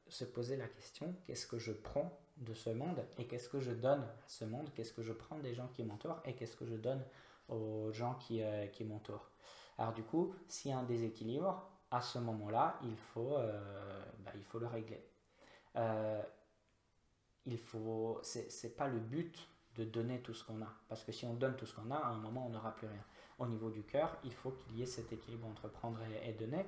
se 0.09 0.25
poser 0.25 0.57
la 0.57 0.67
question, 0.67 1.15
qu'est-ce 1.25 1.47
que 1.47 1.59
je 1.59 1.73
prends 1.73 2.19
de 2.39 2.55
ce 2.55 2.71
monde 2.71 3.05
et 3.19 3.27
qu'est-ce 3.27 3.49
que 3.49 3.61
je 3.61 3.73
donne 3.73 4.03
à 4.03 4.29
ce 4.29 4.45
monde, 4.45 4.71
qu'est-ce 4.75 4.93
que 4.93 5.03
je 5.03 5.13
prends 5.13 5.39
des 5.39 5.55
gens 5.55 5.69
qui 5.69 5.85
m'entourent 5.85 6.21
et 6.25 6.35
qu'est-ce 6.35 6.57
que 6.57 6.67
je 6.67 6.75
donne 6.75 7.03
aux 7.49 7.93
gens 7.93 8.15
qui, 8.15 8.43
euh, 8.43 8.67
qui 8.67 8.85
m'entourent? 8.85 9.31
Alors 9.77 9.93
du 9.93 10.03
coup, 10.03 10.35
s'il 10.47 10.71
y 10.71 10.75
a 10.75 10.79
un 10.79 10.85
déséquilibre, 10.85 11.69
à 11.91 12.01
ce 12.01 12.19
moment-là, 12.19 12.79
il, 12.83 12.97
faut, 12.97 13.37
euh, 13.37 14.03
bah, 14.21 14.33
il 14.35 14.45
faut 14.45 14.59
le 14.59 14.67
régler. 14.67 15.03
Euh, 15.77 16.23
il 17.47 17.59
faut, 17.59 18.21
c'est 18.23 18.77
pas 18.77 18.89
le 18.89 18.99
but 18.99 19.49
de 19.77 19.85
donner 19.85 20.21
tout 20.21 20.35
ce 20.35 20.45
qu'on 20.45 20.61
a, 20.61 20.73
parce 20.89 21.05
que 21.05 21.13
si 21.13 21.25
on 21.25 21.35
donne 21.35 21.57
tout 21.57 21.67
ce 21.67 21.75
qu'on 21.75 21.91
a, 21.91 21.97
à 21.97 22.09
un 22.09 22.19
moment, 22.19 22.47
on 22.47 22.51
n'aura 22.51 22.75
plus 22.75 22.89
rien. 22.89 23.05
Au 23.39 23.47
niveau 23.47 23.71
du 23.71 23.85
cœur, 23.85 24.17
il 24.25 24.33
faut 24.33 24.51
qu'il 24.51 24.77
y 24.77 24.83
ait 24.83 24.87
cet 24.87 25.13
équilibre 25.13 25.47
entre 25.47 25.69
prendre 25.69 26.01
et, 26.25 26.33
donner. 26.33 26.67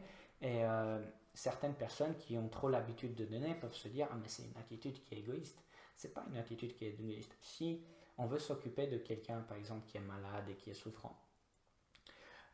Certaines 1.35 1.75
personnes 1.75 2.17
qui 2.17 2.37
ont 2.37 2.49
trop 2.49 2.69
l'habitude 2.69 3.15
de 3.15 3.25
donner 3.25 3.55
peuvent 3.55 3.75
se 3.75 3.89
dire 3.89 4.09
ah 4.11 4.17
mais 4.21 4.29
c'est 4.29 4.45
une 4.45 4.57
attitude 4.59 5.03
qui 5.03 5.15
est 5.15 5.19
égoïste. 5.19 5.63
C'est 5.97 6.13
pas 6.15 6.25
une 6.31 6.37
attitude 6.37 6.75
qui 6.75 6.87
est 6.87 6.91
égoïste. 6.91 7.37
Si 7.41 7.83
on 8.19 8.27
veut 8.27 8.39
s'occuper 8.39 8.87
de 8.87 8.99
quelqu'un 8.99 9.41
par 9.41 9.57
exemple 9.57 9.87
qui 9.87 9.97
est 9.97 10.01
malade 10.01 10.49
et 10.49 10.55
qui 10.55 10.71
est 10.71 10.75
souffrant, 10.75 11.17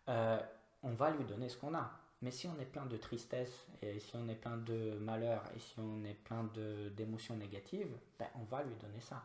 euh, 0.08 0.40
on 0.82 0.92
va 0.92 1.10
lui 1.10 1.24
donner 1.24 1.48
ce 1.48 1.56
qu'on 1.56 1.74
a. 1.74 1.90
Mais 2.22 2.30
si 2.30 2.46
on 2.46 2.58
est 2.58 2.66
plein 2.66 2.86
de 2.86 2.96
tristesse 2.96 3.66
et 3.82 3.98
si 3.98 4.16
on 4.16 4.26
est 4.28 4.36
plein 4.36 4.56
de 4.56 4.98
malheur 5.00 5.44
et 5.54 5.58
si 5.58 5.78
on 5.78 6.02
est 6.04 6.14
plein 6.14 6.50
d'émotions 6.96 7.36
négatives, 7.36 7.94
ben, 8.18 8.28
on 8.36 8.44
va 8.44 8.62
lui 8.62 8.74
donner 8.76 9.00
ça. 9.00 9.22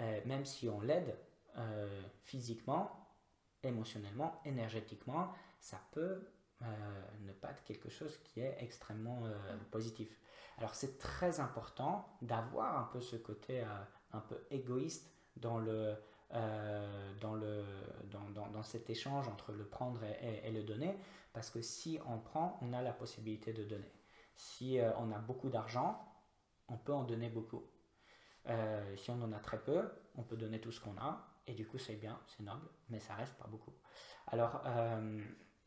Euh, 0.00 0.20
même 0.26 0.44
si 0.44 0.68
on 0.68 0.80
l'aide 0.80 1.16
euh, 1.56 2.02
physiquement, 2.24 3.06
émotionnellement, 3.62 4.40
énergétiquement, 4.44 5.32
ça 5.60 5.80
peut 5.92 6.26
ne 6.62 7.32
pas 7.32 7.50
être 7.50 7.64
quelque 7.64 7.90
chose 7.90 8.18
qui 8.24 8.40
est 8.40 8.56
extrêmement 8.60 9.24
euh, 9.26 9.56
positif. 9.70 10.08
Alors 10.58 10.74
c'est 10.74 10.98
très 10.98 11.40
important 11.40 12.08
d'avoir 12.22 12.78
un 12.78 12.84
peu 12.84 13.00
ce 13.00 13.16
côté 13.16 13.60
euh, 13.60 13.66
un 14.12 14.20
peu 14.20 14.38
égoïste 14.50 15.12
dans, 15.36 15.58
le, 15.58 15.94
dans, 17.20 17.34
le, 17.34 17.64
dans, 18.04 18.48
dans, 18.48 18.62
cet 18.62 18.88
échange 18.88 19.28
entre 19.28 19.52
le 19.52 19.66
prendre 19.66 20.02
et, 20.02 20.50
le 20.50 20.62
donner, 20.62 20.96
parce 21.34 21.50
que 21.50 21.60
si 21.60 21.98
on 22.06 22.18
prend, 22.18 22.58
on 22.62 22.72
a 22.72 22.80
la 22.80 22.94
possibilité 22.94 23.52
de 23.52 23.64
donner. 23.64 23.92
Si 24.34 24.78
on 24.96 25.12
a 25.12 25.18
beaucoup 25.18 25.50
d'argent, 25.50 26.02
on 26.68 26.78
peut 26.78 26.94
en 26.94 27.04
donner 27.04 27.28
beaucoup. 27.28 27.64
si 28.96 29.10
on 29.10 29.20
en 29.20 29.32
a 29.32 29.38
très 29.38 29.62
peu, 29.62 29.90
on 30.14 30.22
peut 30.22 30.38
donner 30.38 30.58
tout 30.58 30.72
ce 30.72 30.80
qu'on 30.80 30.96
a, 30.96 31.28
et 31.46 31.52
du 31.52 31.66
coup 31.66 31.76
c'est 31.76 31.96
bien, 31.96 32.18
c'est 32.28 32.42
noble, 32.42 32.70
mais 32.88 33.00
ça 33.00 33.14
reste 33.14 33.34
pas 33.34 33.46
beaucoup. 33.46 33.74
Alors, 34.28 34.62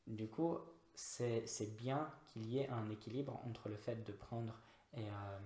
du 0.07 0.27
coup, 0.27 0.57
c'est 0.99 1.77
bien 1.77 2.11
qu'il 2.25 2.45
y 2.47 2.59
ait 2.59 2.69
un 2.69 2.89
équilibre 2.89 3.41
entre 3.45 3.69
le 3.69 3.77
fait 3.77 4.03
de 4.05 4.11
prendre 4.11 4.53
et, 4.95 5.07
euh, 5.07 5.39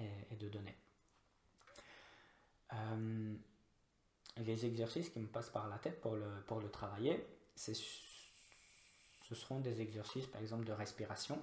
euh, 0.00 0.36
de 0.38 0.48
donner. 0.48 0.76
Euh, 2.72 3.34
les 4.38 4.66
exercices 4.66 5.10
qui 5.10 5.20
me 5.20 5.26
passent 5.26 5.50
par 5.50 5.68
la 5.68 5.78
tête 5.78 6.00
pour 6.00 6.16
le, 6.16 6.42
pour 6.46 6.58
le 6.60 6.68
travailler, 6.70 7.24
ce 7.54 7.74
seront 9.34 9.60
des 9.60 9.80
exercices 9.80 10.26
par 10.26 10.40
exemple 10.40 10.64
de 10.64 10.72
respiration. 10.72 11.40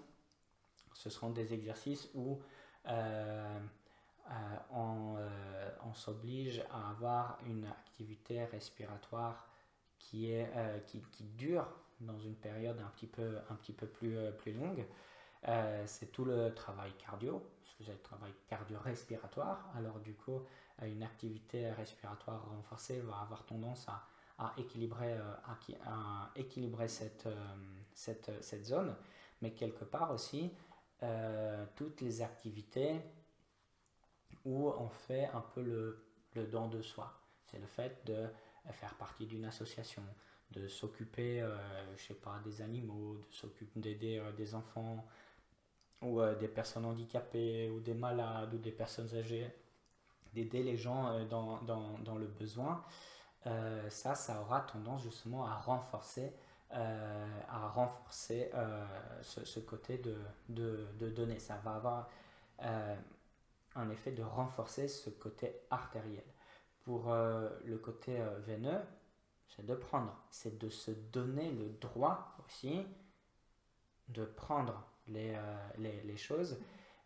Ce 0.93 1.09
seront 1.09 1.29
des 1.29 1.53
exercices 1.53 2.09
où 2.13 2.41
on, 4.71 5.17
s'oblige 5.93 6.63
à 6.71 6.91
avoir 6.91 7.39
une 7.45 7.65
activité 7.65 8.43
respiratoire 8.45 9.47
qui, 9.97 10.31
est, 10.31 10.49
qui 10.87 11.23
dure 11.23 11.67
dans 12.01 12.17
une 12.19 12.35
période 12.35 12.79
un 12.79 12.89
petit 12.89 13.07
peu, 13.07 13.37
un 13.49 13.55
petit 13.55 13.73
peu 13.73 13.87
plus, 13.87 14.17
euh, 14.17 14.31
plus 14.31 14.53
longue. 14.53 14.85
Euh, 15.47 15.83
c'est 15.85 16.11
tout 16.11 16.25
le 16.25 16.53
travail 16.53 16.91
cardio, 16.93 17.41
le 17.87 17.97
travail 17.97 18.33
cardio-respiratoire. 18.47 19.71
Alors 19.75 19.99
du 19.99 20.13
coup, 20.13 20.41
euh, 20.81 20.85
une 20.85 21.03
activité 21.03 21.71
respiratoire 21.71 22.49
renforcée 22.49 22.99
va 23.01 23.19
avoir 23.21 23.45
tendance 23.45 23.87
à, 23.87 24.03
à 24.37 24.53
équilibrer, 24.57 25.17
à, 25.85 26.29
équilibrer 26.35 26.87
cette, 26.87 27.27
cette, 27.93 28.31
cette, 28.41 28.65
zone. 28.65 28.95
Mais 29.41 29.51
quelque 29.51 29.83
part 29.83 30.11
aussi, 30.11 30.53
toutes 31.75 31.99
les 31.99 32.21
activités 32.21 33.01
où 34.45 34.69
on 34.69 34.87
fait 34.89 35.25
un 35.33 35.41
peu 35.41 35.61
le, 35.61 36.05
le 36.35 36.45
don 36.47 36.69
de 36.69 36.81
soi. 36.81 37.13
C'est 37.45 37.59
le 37.59 37.67
fait 37.67 38.05
de 38.05 38.29
faire 38.73 38.93
partie 38.95 39.25
d'une 39.25 39.45
association, 39.45 40.03
de 40.51 40.67
s'occuper, 40.67 41.41
euh, 41.41 41.57
je 41.97 42.07
sais 42.07 42.13
pas, 42.15 42.39
des 42.43 42.61
animaux, 42.61 43.15
de 43.17 43.33
s'occuper 43.33 43.79
d'aider 43.79 44.17
euh, 44.19 44.31
des 44.31 44.55
enfants 44.55 45.05
ou 46.01 46.21
euh, 46.21 46.35
des 46.35 46.47
personnes 46.47 46.85
handicapées 46.85 47.69
ou 47.69 47.79
des 47.79 47.93
malades 47.93 48.53
ou 48.53 48.57
des 48.57 48.71
personnes 48.71 49.13
âgées, 49.15 49.53
d'aider 50.33 50.63
les 50.63 50.77
gens 50.77 51.25
dans, 51.25 51.61
dans, 51.63 51.97
dans, 51.99 52.17
le 52.17 52.27
besoin, 52.27 52.83
ça, 53.89 54.13
ça 54.13 54.41
aura 54.41 54.61
tendance 54.61 55.01
justement 55.01 55.43
à 55.45 55.55
renforcer, 55.55 56.31
à 56.69 57.67
renforcer 57.73 58.51
ce, 59.23 59.59
côté 59.59 59.97
de, 59.97 60.15
de, 60.47 60.88
de, 60.99 61.09
donner. 61.09 61.39
Ça 61.39 61.57
va 61.63 61.75
avoir 61.75 62.09
un 63.75 63.89
effet 63.89 64.11
de 64.11 64.21
renforcer 64.21 64.88
ce 64.88 65.09
côté 65.09 65.61
artériel. 65.71 66.23
Pour 66.83 67.12
le 67.12 67.77
côté 67.77 68.17
veineux, 68.48 68.79
c'est 69.48 69.65
de 69.65 69.75
prendre, 69.75 70.15
c'est 70.31 70.57
de 70.57 70.69
se 70.69 70.91
donner 70.91 71.51
le 71.51 71.69
droit 71.79 72.36
aussi 72.45 72.86
de 74.09 74.25
prendre 74.25 74.83
les, 75.07 75.33
euh, 75.36 75.69
les, 75.77 76.01
les, 76.01 76.17
choses 76.17 76.57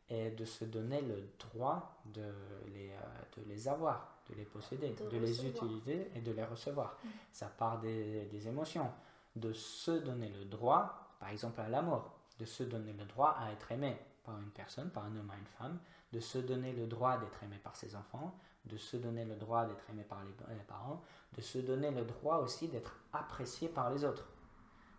et 0.10 0.32
de 0.32 0.46
se 0.46 0.66
donner 0.66 1.02
le 1.02 1.30
droit 1.40 2.02
de 2.06 2.34
les, 2.74 2.92
euh, 2.92 3.38
de 3.38 3.50
les 3.50 3.68
avoir, 3.68 4.22
de 4.30 4.36
les 4.36 4.46
posséder, 4.46 4.96
de, 5.12 5.18
les 5.18 5.46
utiliser 5.46 6.12
et 6.16 6.22
de 6.22 6.32
les 6.32 6.44
recevoir. 6.44 6.98
Mm. 7.04 7.08
Ça 7.32 7.48
part 7.48 7.80
des, 7.80 8.26
des, 8.26 8.48
émotions, 8.48 8.90
de 9.36 9.54
se 9.54 9.92
donner 9.92 10.30
le 10.30 10.46
droit, 10.46 11.16
par 11.20 11.30
exemple 11.30 11.60
à 11.62 11.70
l'amour, 11.70 12.12
de 12.40 12.46
se 12.46 12.64
donner 12.64 12.94
le 12.94 13.06
droit 13.06 13.36
à 13.40 13.52
être 13.52 13.72
aimé 13.72 13.98
par 14.24 14.40
une 14.40 14.52
personne, 14.52 14.90
par 14.90 15.06
un 15.06 15.16
homme 15.16 15.30
à 15.30 15.38
une 15.38 15.46
femme, 15.58 15.80
de 16.12 16.20
se 16.20 16.38
donner 16.38 16.72
le 16.74 16.88
droit 16.88 17.18
d'être 17.18 17.44
aimé 17.44 17.60
par 17.62 17.76
ses 17.76 17.96
enfants, 17.96 18.38
de 18.66 18.78
se 18.78 18.98
donner 18.98 19.26
le 19.26 19.36
droit 19.36 19.66
d'être 19.66 19.90
aimé 19.90 20.04
par 20.04 20.24
les, 20.24 20.64
parents, 20.68 21.02
de 21.34 21.42
se 21.42 21.58
donner 21.60 21.92
le 21.92 22.06
droit 22.06 22.38
aussi 22.38 22.68
d'être 22.68 22.98
apprécié 23.12 23.68
par 23.68 23.90
les 23.90 24.06
autres. 24.06 24.28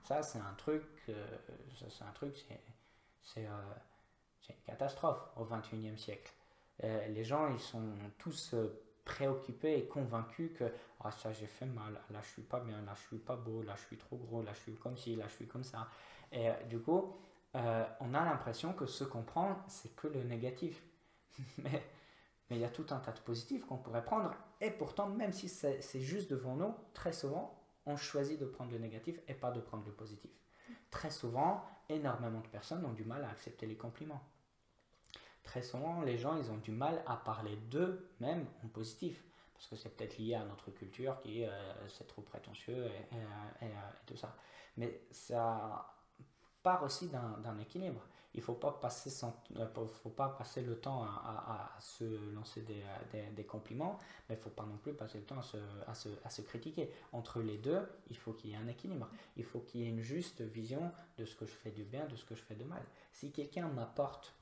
Ça, 0.03 0.23
c'est 0.23 0.39
un 0.39 0.55
truc, 0.59 0.83
euh, 1.09 1.39
c'est 1.89 2.05
un 2.05 2.13
truc, 2.13 2.37
c'est, 3.23 3.47
euh, 3.47 3.51
une 4.51 4.55
catastrophe 4.67 5.23
au 5.37 5.45
21e 5.45 5.97
siècle. 5.97 6.33
Euh, 6.83 7.09
les 7.09 7.25
gens, 7.25 7.49
ils 7.49 7.61
sont 7.61 7.95
tous 8.19 8.55
préoccupés 9.05 9.79
et 9.79 9.87
convaincus 9.87 10.51
que 10.59 10.65
ah, 11.01 11.11
ça 11.11 11.33
j'ai 11.33 11.47
fait 11.47 11.67
mal, 11.67 12.01
là 12.11 12.21
je 12.23 12.29
suis 12.29 12.43
pas 12.43 12.61
bien, 12.61 12.81
là 12.83 12.95
je 12.97 13.03
suis 13.03 13.19
pas 13.19 13.37
beau, 13.37 13.63
là 13.63 13.75
je 13.77 13.87
suis 13.87 13.99
trop 13.99 14.17
gros, 14.17 14.43
là 14.43 14.53
je 14.55 14.61
suis 14.61 14.75
comme 14.75 14.97
ci, 14.97 15.17
là 15.17 15.27
je 15.29 15.35
suis 15.35 15.47
comme 15.47 15.65
ça. 15.65 15.89
Et 16.33 16.51
du 16.69 16.81
coup, 16.81 17.17
on 17.55 18.15
a 18.15 18.25
l'impression 18.25 18.73
que 18.73 18.87
ce 18.87 19.05
qu'on 19.05 19.23
prend, 19.23 19.63
c'est 19.69 19.95
que 19.95 20.09
le 20.09 20.23
négatif. 20.23 20.83
Mais 21.59 21.83
mais 22.49 22.57
il 22.57 22.61
y 22.61 22.65
a 22.65 22.71
tout 22.71 22.87
un 22.91 22.99
tas 22.99 23.13
de 23.13 23.21
positifs 23.21 23.65
qu'on 23.65 23.79
pourrait 23.79 24.05
prendre. 24.05 24.35
Et 24.61 24.71
pourtant, 24.71 25.09
même 25.09 25.33
si 25.33 25.49
c'est 25.49 26.01
juste 26.01 26.31
devant 26.31 26.57
nous, 26.57 26.75
très 26.93 27.13
souvent, 27.13 27.59
on 27.87 27.97
choisit 27.97 28.39
de 28.39 28.47
prendre 28.47 28.73
le 28.73 28.79
négatif 28.79 29.19
et 29.29 29.35
pas 29.35 29.51
de 29.51 29.61
prendre 29.61 29.85
le 29.85 29.93
positif. 29.93 30.31
Très 30.91 31.11
souvent, 31.11 31.65
énormément 31.89 32.41
de 32.41 32.47
personnes 32.49 32.85
ont 32.85 32.93
du 32.93 33.05
mal 33.05 33.25
à 33.25 33.31
accepter 33.31 33.67
les 33.67 33.77
compliments. 33.77 34.23
Très 35.43 35.63
souvent, 35.63 36.03
les 36.03 36.17
gens, 36.17 36.37
ils 36.37 36.51
ont 36.51 36.57
du 36.57 36.71
mal 36.71 37.03
à 37.07 37.17
parler 37.17 37.57
d'eux-mêmes 37.57 38.47
en 38.65 38.69
positif. 38.69 39.23
Parce 39.53 39.69
que 39.69 39.77
c'est 39.77 39.97
peut-être 39.97 40.19
lié 40.19 40.35
à 40.35 40.45
notre 40.45 40.71
culture 40.71 41.21
qui 41.21 41.45
euh, 41.45 41.89
c'est 41.89 42.07
trop 42.07 42.23
prétentieux 42.23 42.87
et, 42.87 43.65
et, 43.65 43.71
tout 44.07 44.17
ça. 44.17 44.35
Mais 44.77 45.03
ça 45.11 45.95
part 46.65 46.83
aussi 46.83 47.09
d'un 47.09 47.59
équilibre. 47.59 48.01
Il 48.33 48.41
ne 48.41 48.43
faut, 48.43 48.55
pas 48.55 48.73
passer 48.73 49.11
faut 50.03 50.09
pas 50.09 50.31
passer 50.31 50.63
le 50.63 50.81
temps 50.81 51.05
à, 51.05 51.71
se 51.79 52.05
lancer 52.35 52.63
des, 52.63 53.45
compliments, 53.45 53.97
mais 54.29 54.35
il 54.35 54.39
ne 54.39 54.43
faut 54.43 54.51
pas 54.51 54.65
non 54.65 54.77
plus 54.79 54.93
passer 54.93 55.19
le 55.19 55.25
temps 55.25 55.39
à 55.39 55.43
se, 55.43 55.57
à 55.87 55.95
se, 55.95 56.09
à 56.25 56.31
se 56.31 56.43
critiquer. 56.43 56.91
Entre 57.13 57.41
les 57.41 57.59
deux, 57.59 57.87
il 58.11 58.17
faut 58.17 58.33
qu'il 58.33 58.51
y 58.51 58.55
ait 58.55 58.57
un 58.57 58.67
équilibre. 58.67 59.09
Il 59.37 59.45
faut 59.45 59.61
qu'il 59.61 59.83
y 59.83 59.85
ait 59.85 59.89
une 59.89 60.01
juste 60.01 60.41
vision 60.41 60.91
de 61.17 61.25
ce 61.25 61.37
que 61.37 61.47
je 61.47 61.53
fais 61.53 61.71
du 61.71 61.85
bien, 61.85 62.07
de 62.07 62.17
ce 62.17 62.25
que 62.25 62.35
je 62.35 62.43
fais 62.43 62.57
de 62.57 62.65
mal. 62.65 62.83
Si 63.13 63.31
quelqu'un 63.31 63.69
m'apporte 63.69 64.35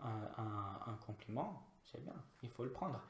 un, 0.00 0.30
un, 0.86 0.94
compliment, 1.04 1.66
c'est 1.86 2.02
bien, 2.04 2.14
il 2.42 2.50
faut 2.50 2.62
le 2.62 2.70
prendre. 2.70 3.02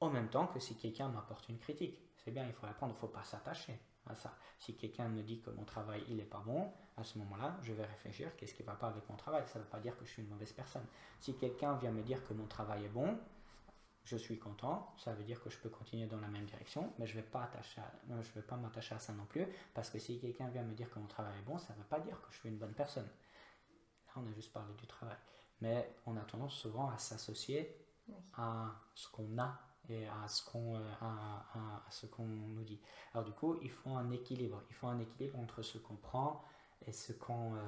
En 0.00 0.10
même 0.10 0.28
temps 0.28 0.48
que 0.48 0.60
si 0.60 0.76
quelqu'un 0.76 1.08
m'apporte 1.08 1.48
une 1.48 1.58
critique, 1.58 1.98
c'est 2.16 2.30
bien, 2.30 2.46
il 2.46 2.52
faut 2.52 2.66
la 2.66 2.74
prendre, 2.74 2.92
il 2.92 2.96
ne 2.96 3.00
faut 3.00 3.08
pas 3.08 3.24
s'attacher 3.24 3.80
à 4.06 4.14
ça. 4.14 4.34
Si 4.58 4.76
quelqu'un 4.76 5.08
me 5.08 5.22
dit 5.22 5.40
que 5.40 5.50
mon 5.50 5.64
travail 5.64 6.04
il 6.08 6.20
est 6.20 6.24
pas 6.24 6.42
bon, 6.44 6.72
à 6.96 7.04
ce 7.04 7.18
moment-là, 7.18 7.58
je 7.62 7.72
vais 7.72 7.84
réfléchir 7.84 8.36
qu'est-ce 8.36 8.54
qui 8.54 8.62
va 8.62 8.74
pas 8.74 8.88
avec 8.88 9.08
mon 9.08 9.16
travail? 9.16 9.44
Ça 9.46 9.58
ne 9.58 9.64
veut 9.64 9.70
pas 9.70 9.80
dire 9.80 9.96
que 9.96 10.04
je 10.04 10.10
suis 10.10 10.22
une 10.22 10.28
mauvaise 10.28 10.52
personne. 10.52 10.84
Si 11.20 11.36
quelqu'un 11.36 11.74
vient 11.76 11.92
me 11.92 12.02
dire 12.02 12.26
que 12.26 12.34
mon 12.34 12.46
travail 12.46 12.84
est 12.84 12.88
bon, 12.88 13.18
je 14.04 14.16
suis 14.16 14.38
content, 14.38 14.92
ça 14.98 15.12
veut 15.12 15.22
dire 15.22 15.40
que 15.42 15.48
je 15.48 15.58
peux 15.58 15.68
continuer 15.68 16.06
dans 16.06 16.18
la 16.18 16.26
même 16.28 16.44
direction, 16.44 16.92
mais 16.98 17.06
je 17.06 17.16
ne 17.16 17.22
vais 17.22 17.28
pas 17.28 17.48
je 17.64 18.32
vais 18.32 18.42
pas 18.42 18.56
m'attacher 18.56 18.94
à 18.94 18.98
ça 18.98 19.12
non 19.12 19.24
plus, 19.26 19.46
parce 19.74 19.90
que 19.90 19.98
si 19.98 20.18
quelqu'un 20.18 20.48
vient 20.48 20.64
me 20.64 20.74
dire 20.74 20.90
que 20.90 20.98
mon 20.98 21.06
travail 21.06 21.38
est 21.38 21.42
bon, 21.42 21.56
ça 21.58 21.72
ne 21.74 21.78
veut 21.78 21.84
pas 21.84 22.00
dire 22.00 22.20
que 22.20 22.32
je 22.32 22.38
suis 22.38 22.48
une 22.48 22.58
bonne 22.58 22.74
personne. 22.74 23.08
Là, 24.06 24.12
on 24.16 24.28
a 24.28 24.32
juste 24.32 24.52
parlé 24.52 24.74
du 24.74 24.86
travail. 24.86 25.16
Mais 25.60 25.94
on 26.06 26.16
a 26.16 26.22
tendance 26.22 26.54
souvent 26.54 26.90
à 26.90 26.98
s'associer 26.98 27.76
à 28.34 28.72
ce 28.94 29.08
qu'on 29.08 29.38
a 29.38 29.60
et 29.88 30.06
à 30.06 30.28
ce 30.28 30.44
qu'on 30.44 30.76
euh, 30.76 30.92
à, 31.00 31.84
ce 31.90 32.06
qu'on 32.06 32.26
nous 32.26 32.62
dit. 32.62 32.80
Alors 33.12 33.24
du 33.24 33.32
coup, 33.32 33.58
il 33.62 33.70
faut 33.70 33.90
un 33.90 34.10
équilibre. 34.10 34.62
Il 34.70 34.74
faut 34.74 34.86
un 34.86 34.98
équilibre 34.98 35.38
entre 35.38 35.62
ce 35.62 35.78
qu'on 35.78 35.96
prend 35.96 36.44
et 36.86 36.92
ce 36.92 37.12
qu'on 37.12 37.54
euh, 37.54 37.58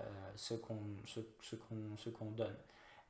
euh, 0.00 0.32
ce 0.36 0.54
qu'on 0.54 0.80
ce, 1.06 1.56
qu'on 1.56 1.96
ce 1.96 2.10
donne. 2.10 2.56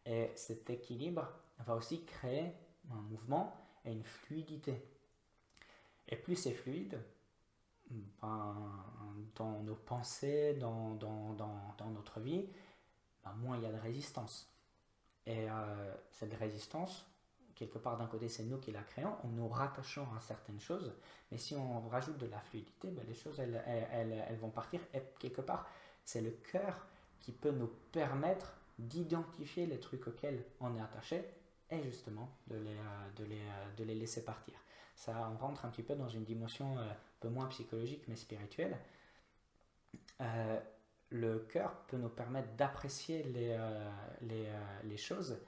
Et 0.05 0.31
cet 0.37 0.71
équilibre 0.71 1.29
va 1.59 1.77
aussi 1.77 2.05
créer 2.05 2.53
un 2.91 3.01
mouvement 3.03 3.55
et 3.85 3.93
une 3.93 4.05
fluidité. 4.05 4.85
Et 6.09 6.17
plus 6.17 6.37
c'est 6.37 6.53
fluide, 6.53 7.01
ben, 7.91 8.71
dans 9.37 9.61
nos 9.63 9.77
pensées, 9.77 10.55
dans, 10.55 10.95
dans, 10.95 11.33
dans, 11.35 11.75
dans 11.79 11.91
notre 11.91 12.21
vie, 12.21 12.49
ben, 13.25 13.33
moins 13.35 13.57
il 13.57 13.63
y 13.63 13.67
a 13.67 13.73
de 13.73 13.79
résistance. 13.79 14.53
Et 15.25 15.47
cette 16.11 16.35
résistance, 16.35 17.07
quelque 17.55 17.79
part 17.79 17.97
d'un 17.99 18.07
côté 18.07 18.29
c'est 18.29 18.45
nous 18.45 18.59
qui 18.59 18.73
la 18.73 18.83
créons, 18.83 19.15
en 19.23 19.29
nous 19.29 19.49
rattachant 19.49 20.09
à 20.17 20.21
certaines 20.21 20.61
choses, 20.61 20.93
mais 21.31 21.39
si 21.39 21.55
on 21.55 21.89
rajoute 21.89 22.19
de 22.19 22.27
la 22.27 22.41
fluidité, 22.41 22.91
ben, 22.91 23.05
les 23.07 23.15
choses 23.15 23.39
elles, 23.41 23.63
elles, 23.67 24.25
elles, 24.29 24.39
vont 24.39 24.51
partir, 24.51 24.81
et 24.95 25.03
quelque 25.19 25.41
part 25.41 25.69
c'est 26.05 26.21
le 26.21 26.31
cœur 26.31 26.87
qui 27.21 27.33
peut 27.33 27.53
nous 27.53 27.71
permettre 27.93 28.55
d'identifier 28.79 29.67
les 29.67 29.79
trucs 29.79 30.07
auxquels 30.07 30.45
on 30.61 30.75
est 30.77 30.81
attaché 30.81 31.25
et 31.71 31.83
justement 31.85 32.29
de 32.49 32.57
les, 32.57 32.71
euh, 32.71 33.11
de 33.17 33.25
les, 33.25 33.41
euh, 33.41 33.73
de 33.77 33.85
les 33.85 33.95
laisser 33.95 34.25
partir. 34.25 34.55
Ça, 34.95 35.31
on 35.33 35.37
rentre 35.39 35.65
un 35.65 35.71
petit 35.71 35.83
peu 35.83 35.95
dans 35.95 36.09
une 36.09 36.25
dimension 36.25 36.79
un 36.79 36.97
peu 37.21 37.29
moins 37.29 37.47
psychologique 37.47 38.05
mais 38.09 38.17
spirituelle 38.17 38.77
le 41.13 41.41
cœur 41.41 41.73
peut 41.89 41.99
nous 41.99 42.09
permettre 42.09 42.49
d'apprécier 42.57 43.23
les, 43.25 43.51
euh, 43.51 43.91
les, 44.23 44.47
euh, 44.47 44.81
les, 44.85 44.97
choses 44.97 45.39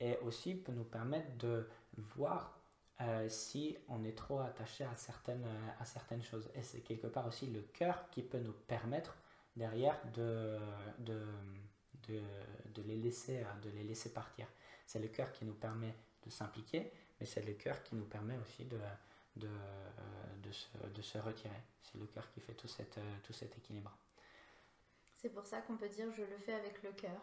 et 0.00 0.16
aussi 0.18 0.54
peut 0.54 0.72
nous 0.72 0.84
permettre 0.84 1.36
de 1.38 1.68
voir 1.96 2.58
euh, 3.00 3.28
si 3.28 3.76
on 3.88 4.04
est 4.04 4.16
trop 4.16 4.40
attaché 4.40 4.84
à 4.84 4.94
certaines, 4.96 5.46
à 5.78 5.84
certaines 5.84 6.22
choses. 6.22 6.48
Et 6.54 6.62
c'est 6.62 6.80
quelque 6.80 7.06
part 7.06 7.26
aussi 7.26 7.46
le 7.46 7.62
cœur 7.62 8.08
qui 8.10 8.22
peut 8.22 8.38
nous 8.38 8.52
permettre 8.52 9.16
derrière 9.54 9.98
de, 10.12 10.58
de, 10.98 11.26
de, 12.08 12.22
de, 12.74 12.82
les, 12.82 12.96
laisser, 12.96 13.44
de 13.62 13.70
les 13.70 13.84
laisser 13.84 14.12
partir. 14.12 14.46
C'est 14.86 14.98
le 14.98 15.08
cœur 15.08 15.32
qui 15.32 15.44
nous 15.44 15.54
permet 15.54 15.94
de 16.24 16.30
s'impliquer, 16.30 16.90
mais 17.20 17.26
c'est 17.26 17.44
le 17.44 17.52
cœur 17.54 17.82
qui 17.82 17.96
nous 17.96 18.04
permet 18.04 18.38
aussi 18.38 18.64
de, 18.64 18.78
de, 19.36 19.48
de, 20.42 20.52
se, 20.52 20.68
de 20.94 21.02
se 21.02 21.18
retirer. 21.18 21.62
C'est 21.82 21.98
le 21.98 22.06
cœur 22.06 22.30
qui 22.30 22.40
fait 22.40 22.54
tout, 22.54 22.68
cette, 22.68 22.98
tout 23.22 23.32
cet 23.32 23.56
équilibre. 23.58 23.96
C'est 25.14 25.30
pour 25.30 25.46
ça 25.46 25.60
qu'on 25.62 25.76
peut 25.76 25.88
dire 25.88 26.10
je 26.12 26.22
le 26.22 26.38
fais 26.38 26.54
avec 26.54 26.82
le 26.82 26.92
cœur. 26.92 27.20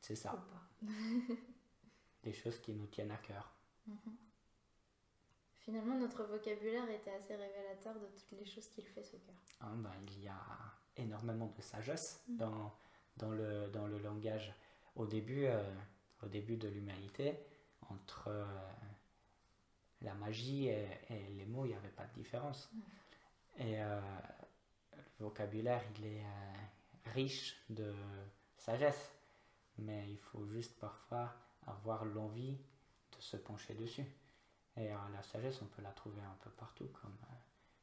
C'est 0.00 0.16
ça. 0.16 0.44
Des 2.22 2.32
choses 2.32 2.58
qui 2.60 2.72
nous 2.72 2.86
tiennent 2.86 3.10
à 3.10 3.16
cœur. 3.16 3.52
Mhm. 3.86 4.16
Finalement, 5.58 5.96
notre 5.96 6.24
vocabulaire 6.24 6.88
était 6.90 7.12
assez 7.12 7.36
révélateur 7.36 7.94
de 7.94 8.06
toutes 8.06 8.38
les 8.38 8.46
choses 8.46 8.68
qu'il 8.68 8.84
fait 8.84 9.02
ce 9.02 9.16
cœur. 9.16 9.34
Ah, 9.60 9.70
ben, 9.76 9.92
il 10.08 10.24
y 10.24 10.28
a 10.28 10.40
énormément 10.96 11.52
de 11.56 11.62
sagesse 11.62 12.22
mhm. 12.28 12.36
dans, 12.36 12.72
dans, 13.16 13.30
le, 13.30 13.68
dans 13.68 13.86
le 13.86 13.98
langage. 13.98 14.54
Au 14.96 15.06
début, 15.06 15.46
euh, 15.46 15.62
au 16.22 16.26
début 16.26 16.56
de 16.56 16.68
l'humanité, 16.68 17.38
entre 17.88 18.28
euh, 18.28 18.44
la 20.00 20.14
magie 20.14 20.68
et, 20.68 20.88
les 21.10 21.46
mots, 21.46 21.64
il 21.64 21.68
n'y 21.68 21.74
avait 21.74 21.88
pas 21.88 22.06
de 22.06 22.14
différence. 22.14 22.70
Mhm. 22.72 23.66
Et 23.66 23.82
euh, 23.82 24.00
le 25.18 25.26
vocabulaire, 25.26 25.82
il 25.98 26.06
est, 26.06 26.24
riche 27.06 27.56
de 27.68 27.92
sagesse, 28.56 29.12
mais 29.78 30.08
il 30.08 30.18
faut 30.18 30.46
juste 30.46 30.78
parfois 30.78 31.34
avoir 31.66 32.04
l'envie 32.04 32.58
de 33.16 33.20
se 33.20 33.36
pencher 33.36 33.74
dessus. 33.74 34.06
Et 34.76 34.90
euh, 34.90 34.96
la 35.12 35.22
sagesse, 35.22 35.60
on 35.62 35.66
peut 35.66 35.82
la 35.82 35.90
trouver 35.90 36.22
un 36.22 36.36
peu 36.40 36.50
partout, 36.50 36.88
comme 37.00 37.16
euh, 37.24 37.34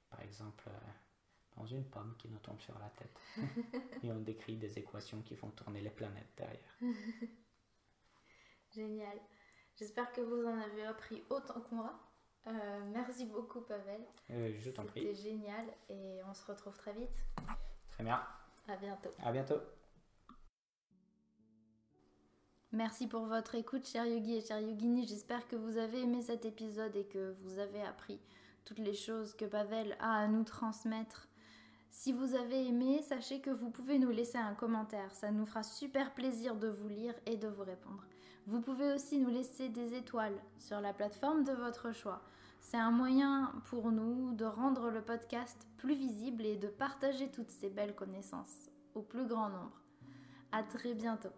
par 0.10 0.22
exemple 0.22 0.66
euh, 0.68 1.58
dans 1.58 1.66
une 1.66 1.86
pomme 1.86 2.16
qui 2.18 2.30
nous 2.30 2.40
tombe 2.40 2.60
sur 2.60 2.78
la 2.80 2.90
tête. 2.90 3.20
Et 4.04 4.12
on 4.12 4.20
décrit 4.20 4.58
des 4.58 4.80
équations 4.80 5.22
qui 5.22 5.36
font 5.36 5.50
tourner 5.52 5.82
les 5.82 5.92
planètes 5.92 6.32
derrière. 6.36 6.78
Génial. 8.74 9.20
J'espère 9.76 10.12
que 10.12 10.22
vous 10.22 10.46
en 10.46 10.60
avez 10.60 10.86
appris 10.86 11.24
autant 11.30 11.62
que 11.62 11.74
moi. 11.74 11.98
merci 12.92 13.26
beaucoup, 13.26 13.62
Pavel. 13.62 14.02
je 14.30 14.70
t'en 14.72 14.84
prie. 14.86 15.02
C'était 15.02 15.16
génial 15.16 15.66
et 15.90 16.20
on 16.30 16.34
se 16.34 16.46
retrouve 16.46 16.78
très 16.78 16.94
vite. 16.94 17.26
Très 17.92 18.04
bien. 18.04 18.22
À 18.68 18.76
bientôt. 18.76 19.10
À 19.24 19.32
bientôt. 19.32 19.60
Merci 22.72 23.08
pour 23.08 23.26
votre 23.26 23.56
écoute, 23.56 23.88
cher 23.88 24.06
Yogi 24.06 24.36
et 24.36 24.42
cher 24.42 24.60
Yogini. 24.60 25.08
J'espère 25.08 25.48
que 25.48 25.56
vous 25.56 25.78
avez 25.78 26.04
aimé 26.04 26.22
cet 26.22 26.46
épisode 26.46 26.96
et 26.96 27.06
que 27.06 27.34
vous 27.42 27.58
avez 27.58 27.82
appris 27.82 28.20
toutes 28.64 28.78
les 28.78 28.94
choses 28.94 29.34
que 29.34 29.46
Pavel 29.46 29.98
a 30.00 30.20
à 30.20 30.28
nous 30.28 30.44
transmettre. 30.44 31.28
Si 31.90 32.14
vous 32.14 32.36
avez 32.36 32.68
aimé, 32.68 33.02
sachez 33.02 33.42
que 33.42 33.50
vous 33.50 33.72
pouvez 33.72 33.98
nous 33.98 34.12
laisser 34.12 34.38
un 34.38 34.54
commentaire. 34.54 35.16
Ça 35.16 35.32
nous 35.32 35.48
fera 35.48 35.64
super 35.64 36.14
plaisir 36.14 36.56
de 36.56 36.68
vous 36.68 36.90
lire 36.90 37.16
et 37.26 37.38
de 37.38 37.48
vous 37.48 37.64
répondre. 37.64 38.06
Vous 38.46 38.62
pouvez 38.62 38.94
aussi 38.94 39.18
nous 39.18 39.32
laisser 39.32 39.70
des 39.70 39.96
étoiles 39.96 40.40
sur 40.60 40.80
la 40.80 40.94
plateforme 40.94 41.44
de 41.44 41.54
votre 41.54 41.92
choix. 41.92 42.22
C'est 42.62 42.78
un 42.78 42.92
moyen 42.92 43.52
pour 43.66 43.92
nous 43.92 44.34
de 44.34 44.46
rendre 44.46 44.92
le 44.92 45.02
podcast 45.02 45.66
plus 45.78 45.96
visible 45.96 46.46
et 46.46 46.56
de 46.56 46.68
partager 46.68 47.32
toutes 47.32 47.50
ces 47.50 47.70
belles 47.70 47.96
connaissances 47.96 48.70
au 48.94 49.02
plus 49.02 49.26
grand 49.26 49.50
nombre. 49.50 49.82
À 50.52 50.62
très 50.62 50.94
bientôt. 50.94 51.34